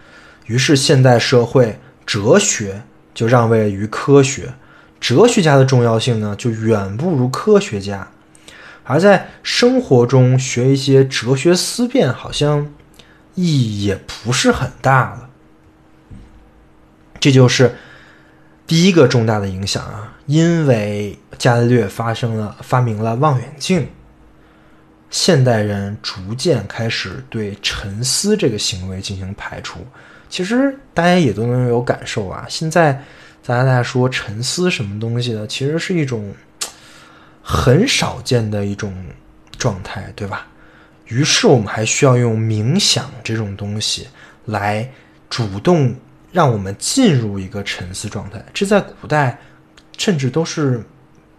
[0.47, 2.83] 于是现代社会哲学。
[3.15, 4.53] 就让位于科学，
[5.01, 8.09] 哲学家的重要性呢，就远不如科学家。
[8.83, 12.71] 而在生活中学一些哲学思辨，好像
[13.35, 15.31] 意义也不是很大了。
[17.19, 17.77] 这就是
[18.67, 20.19] 第一个重大的影响啊！
[20.27, 23.89] 因为伽利略发生了发明了望远镜，
[25.09, 29.87] 现代人逐渐开始对沉思这个行为进行排除。
[30.35, 32.45] 其实大家也都能有感受啊！
[32.49, 32.93] 现在
[33.47, 35.47] 大家在说沉思什么东西的？
[35.47, 36.35] 其实是一种
[37.41, 38.93] 很少见的一种
[39.57, 40.49] 状态，对吧？
[41.07, 44.09] 于是我们还需要用冥想这种东西
[44.47, 44.91] 来
[45.31, 45.95] 主动
[46.33, 48.45] 让我们进入一个沉思状态。
[48.53, 49.39] 这在古代
[49.97, 50.83] 甚至都是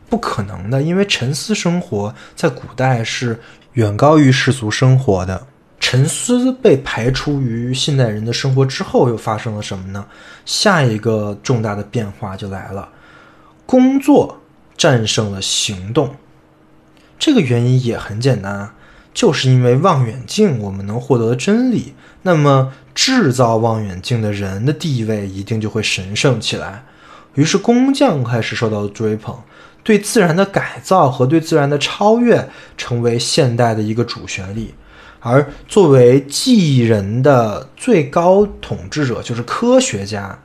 [0.09, 3.37] 不可能的，因为沉思生活在古代是
[3.73, 5.45] 远高于世俗生活的。
[5.87, 10.03] 沉思被排除于现代人的生活之后，又发生了什么呢？
[10.43, 12.89] 下一个重大的变化就来了，
[13.67, 14.41] 工作
[14.75, 16.15] 战胜了行动。
[17.19, 18.73] 这个原因也很简单啊，
[19.13, 26.83] 就是因为望远镜我们能获得真理，那么制造望远镜的人的地位一定就会神圣起来。
[27.35, 29.37] 于是工匠开始受到追捧，
[29.83, 34.73] 对自然的改造和对自然的超越成为现代的一个主旋律。
[35.27, 40.37] 而作为记忆人的最高统治者，就是科学家，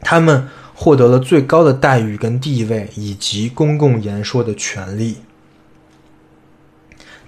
[0.00, 5.18] 他们获得了最高的待遇跟地位，以及公共言说的权利。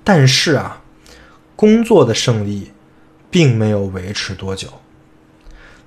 [0.02, 0.80] 但是啊，
[1.54, 2.70] 工作的胜利
[3.30, 4.68] 并没有维持多久。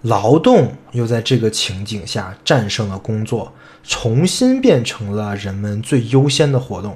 [0.03, 3.51] 劳动又在这个情景下战胜了工作，
[3.83, 6.95] 重新变成了人们最优先的活动。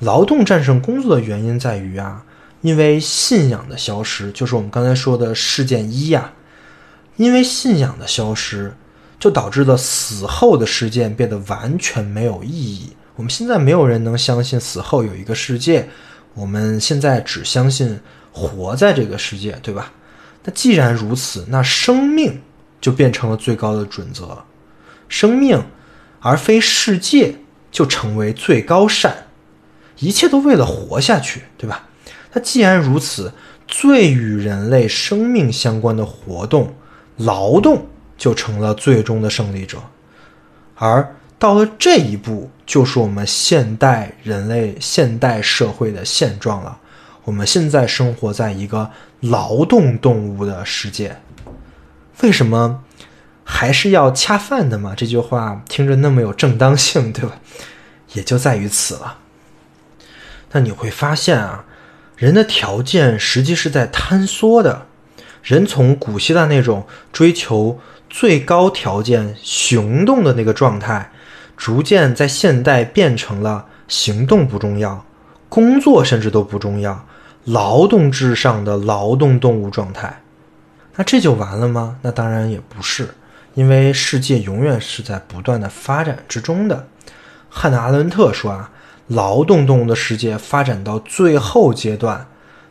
[0.00, 2.24] 劳动战胜工作的原因在于啊，
[2.60, 6.32] 因为信仰的消失，就是我们刚才说的事件一呀。
[7.16, 8.74] 因为信仰的消失，
[9.18, 12.94] 就导致了死后的事件变得完全没有意义。
[13.14, 15.88] 我们现在没有人能相信死后有一个世界，
[16.34, 17.98] 我们现在只相信
[18.30, 19.90] 活在这个世界，对吧？
[20.44, 22.38] 那既然如此，那生命
[22.82, 24.44] 就变成了最高的准则，
[25.08, 25.64] 生命
[26.20, 27.34] 而非世界
[27.72, 29.25] 就成为最高善。
[29.98, 31.86] 一切都为了活下去，对吧？
[32.32, 33.32] 那既然如此，
[33.66, 36.74] 最与人类生命相关的活动——
[37.18, 37.86] 劳动，
[38.18, 39.78] 就成了最终的胜利者。
[40.74, 46.78] 而到了这一步，就是我们现代人类现代社会的现状了。
[47.24, 48.90] 我们现在生活在一个
[49.20, 51.16] 劳动动物的世界。
[52.20, 52.84] 为什么
[53.44, 54.94] 还是要恰饭的嘛？
[54.96, 57.38] 这句话听着那么有正当性，对吧？
[58.12, 59.18] 也就在于此了。
[60.56, 61.66] 那你会发现啊，
[62.16, 64.86] 人的条件实际是在坍缩的。
[65.42, 67.78] 人从古希腊那种追求
[68.08, 71.10] 最高条件、行动的那个状态，
[71.58, 75.04] 逐渐在现代变成了行动不重要，
[75.50, 77.04] 工作甚至都不重要，
[77.44, 80.22] 劳动至上的劳动动物状态。
[80.94, 81.98] 那这就完了吗？
[82.00, 83.10] 那当然也不是，
[83.52, 86.88] 因为世界永远是在不断的发展之中的。
[87.50, 88.70] 汉娜·阿伦特说啊。
[89.08, 92.26] 劳动动物的世界发展到最后阶段，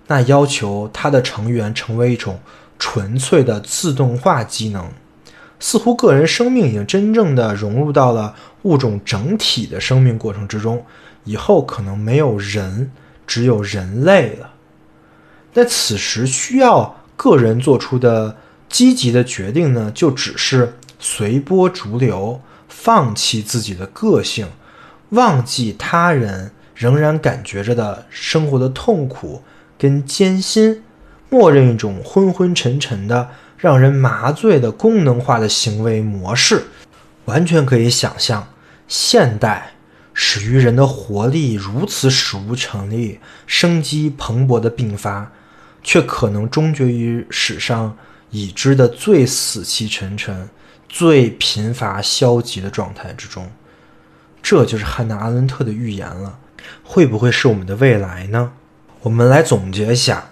[0.08, 2.40] 那要求它的成员成为一种
[2.78, 4.92] 纯粹的自动化机能。
[5.60, 10.86] 似乎个人生命已经真正的融入到了物种整体的生命过程之中，
[11.24, 12.92] 以后可能没有人，
[13.26, 14.52] 只有人类了。
[15.54, 18.36] 那此时需要个人做出的
[18.68, 24.46] 积极的决定呢，就只是随波逐流，放弃自己的个性。
[25.10, 29.42] 忘记他人仍然感觉着的生活的痛苦
[29.78, 30.84] 跟艰辛，
[31.30, 36.66] 默认一种昏昏沉沉的、让人麻醉的功能化的行为模式，
[37.26, 38.48] 完全可以想象，
[38.88, 39.74] 现代
[40.14, 45.32] 始于人的活力如此史无前例、生机蓬勃的并发，
[45.84, 47.98] 却可能终结于史上
[48.32, 50.50] 已知的最死气沉沉、
[50.90, 53.50] 最贫乏消极的状态之中。
[54.48, 56.38] 这就是汉娜·阿伦特的预言了，
[56.84, 58.52] 会不会是我们的未来呢？
[59.02, 60.26] 我们来总结一下，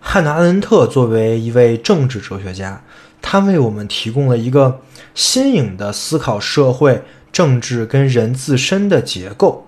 [0.00, 2.82] 汉娜·阿伦特作为一位政治哲学家，
[3.20, 4.80] 他为我们提供了一个
[5.14, 9.66] 新颖的思考社会、政治跟人自身的结构。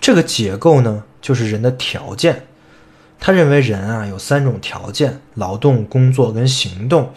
[0.00, 2.46] 这个结构呢，就是人的条件。
[3.20, 7.12] 他认为人啊有三种条件：劳动、工作跟行动。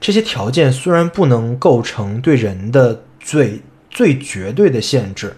[0.00, 5.36] 这些条件虽然不能构成对人的最最绝对的限制。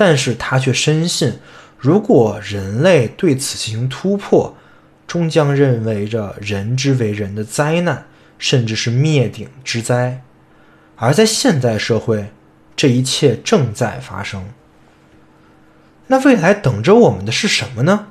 [0.00, 1.40] 但是他却深信，
[1.76, 4.56] 如果人类对此进行突破，
[5.08, 8.06] 终将认为着人之为人的灾难，
[8.38, 10.22] 甚至是灭顶之灾。
[10.94, 12.30] 而在现代社会，
[12.76, 14.44] 这一切正在发生。
[16.06, 18.06] 那未来等着我们的是什么呢？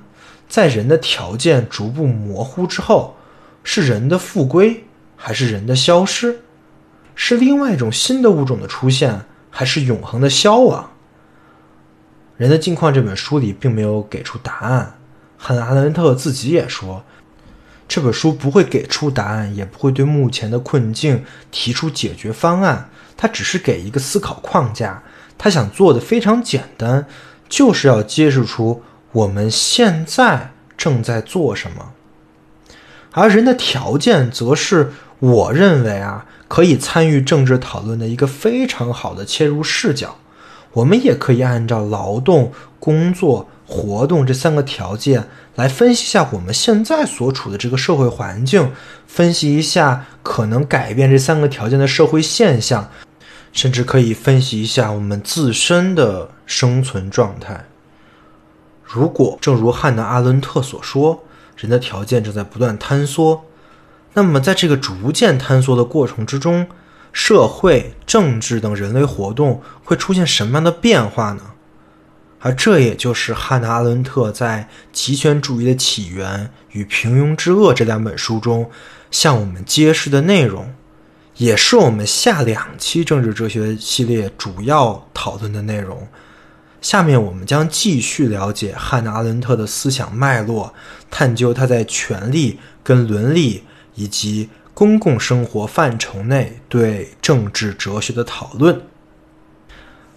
[0.49, 3.15] 在人的条件逐步模糊之后，
[3.63, 4.83] 是人的复归，
[5.15, 6.41] 还是人的消失？
[7.15, 10.83] 是另外一种新的物种的出现，还是永恒的消亡？
[12.37, 14.95] 《人的境况》这本书里并没有给出答案，
[15.37, 17.03] 汉阿伦特自己也说，
[17.87, 25.01] 这本书不会给出答案，也不会对目前的困境提出解决方案，他只是给一个思考框架。
[25.39, 27.07] 他想做的非常简单，
[27.49, 31.93] 就是要揭示出我们现在正在做什么。
[33.13, 40.17] 而人的条件，则是我认为啊，可以参与政治讨论的一个非常好的切入视角。
[40.73, 48.71] 我们也可以按照劳动、工作、活动这三个条件来分析一下我们现在所处的这个社会环境，
[49.07, 52.89] 分析一下可能改变这三个条件的社会现象，
[53.51, 57.65] 甚至可以分析一下我们自身的生存状态。
[58.83, 61.23] 如果正如汉娜·阿伦特所说，
[61.57, 63.43] 人的条件正在不断坍缩，
[64.13, 66.67] 那么在这个逐渐坍缩的过程之中，
[67.17, 71.41] 社会、政治等人类活动会出现什么样的变化呢？
[72.39, 78.69] 而这也就是汉娜·阿伦特在《极权主义的起源与平庸之恶》这两本书中
[79.09, 80.71] 向我们揭示的内容，
[81.37, 86.07] 也是我们下两期政治哲学系列主要讨论的内容。
[86.83, 90.71] 下面我们将继续了解汉娜·阿伦特的思想脉络，
[91.09, 93.63] 探究他在权力、跟伦理
[93.95, 94.47] 以及
[94.79, 98.79] 公共生活范畴内对政治哲学的讨论。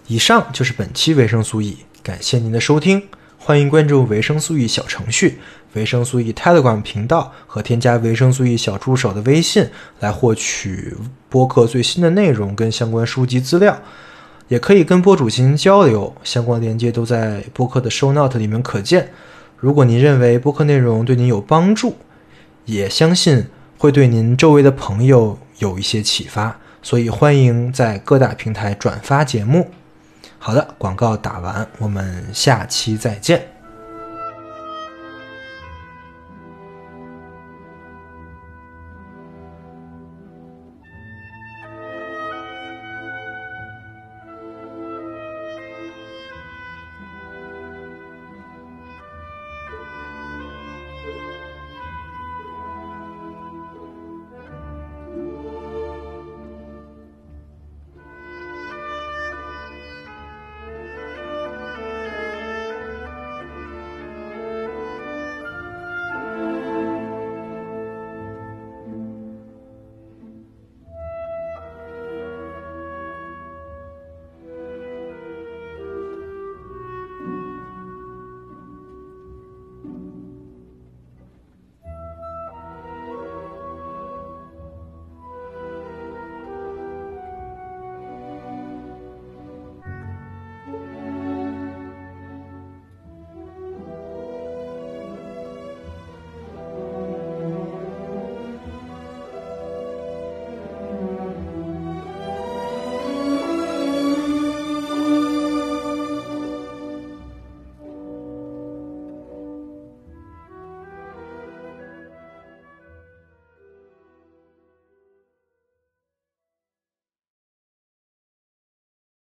[0.05, 3.01] 以上就是本期维生素 E，感谢您的收听，
[3.39, 5.39] 欢迎关注维生素 E 小程序、
[5.73, 9.67] 维生素 E Telegram 频道和添加维生素 E 小助手的微信
[9.99, 10.95] 来获取
[11.27, 13.81] 播客最新的内容跟相关书籍资料。
[14.47, 19.11] 也可以跟播主进行交流，相关链接都在播客的 show note 里面可见。
[19.57, 21.95] 如果您认为播客内容对您有帮助，
[22.65, 23.47] 也相信
[23.81, 29.71] 会对您周围的朋友有一些启发，所以欢迎在各大平台转发节目。
[30.37, 33.41] 好的，广告打完，我们下期再见。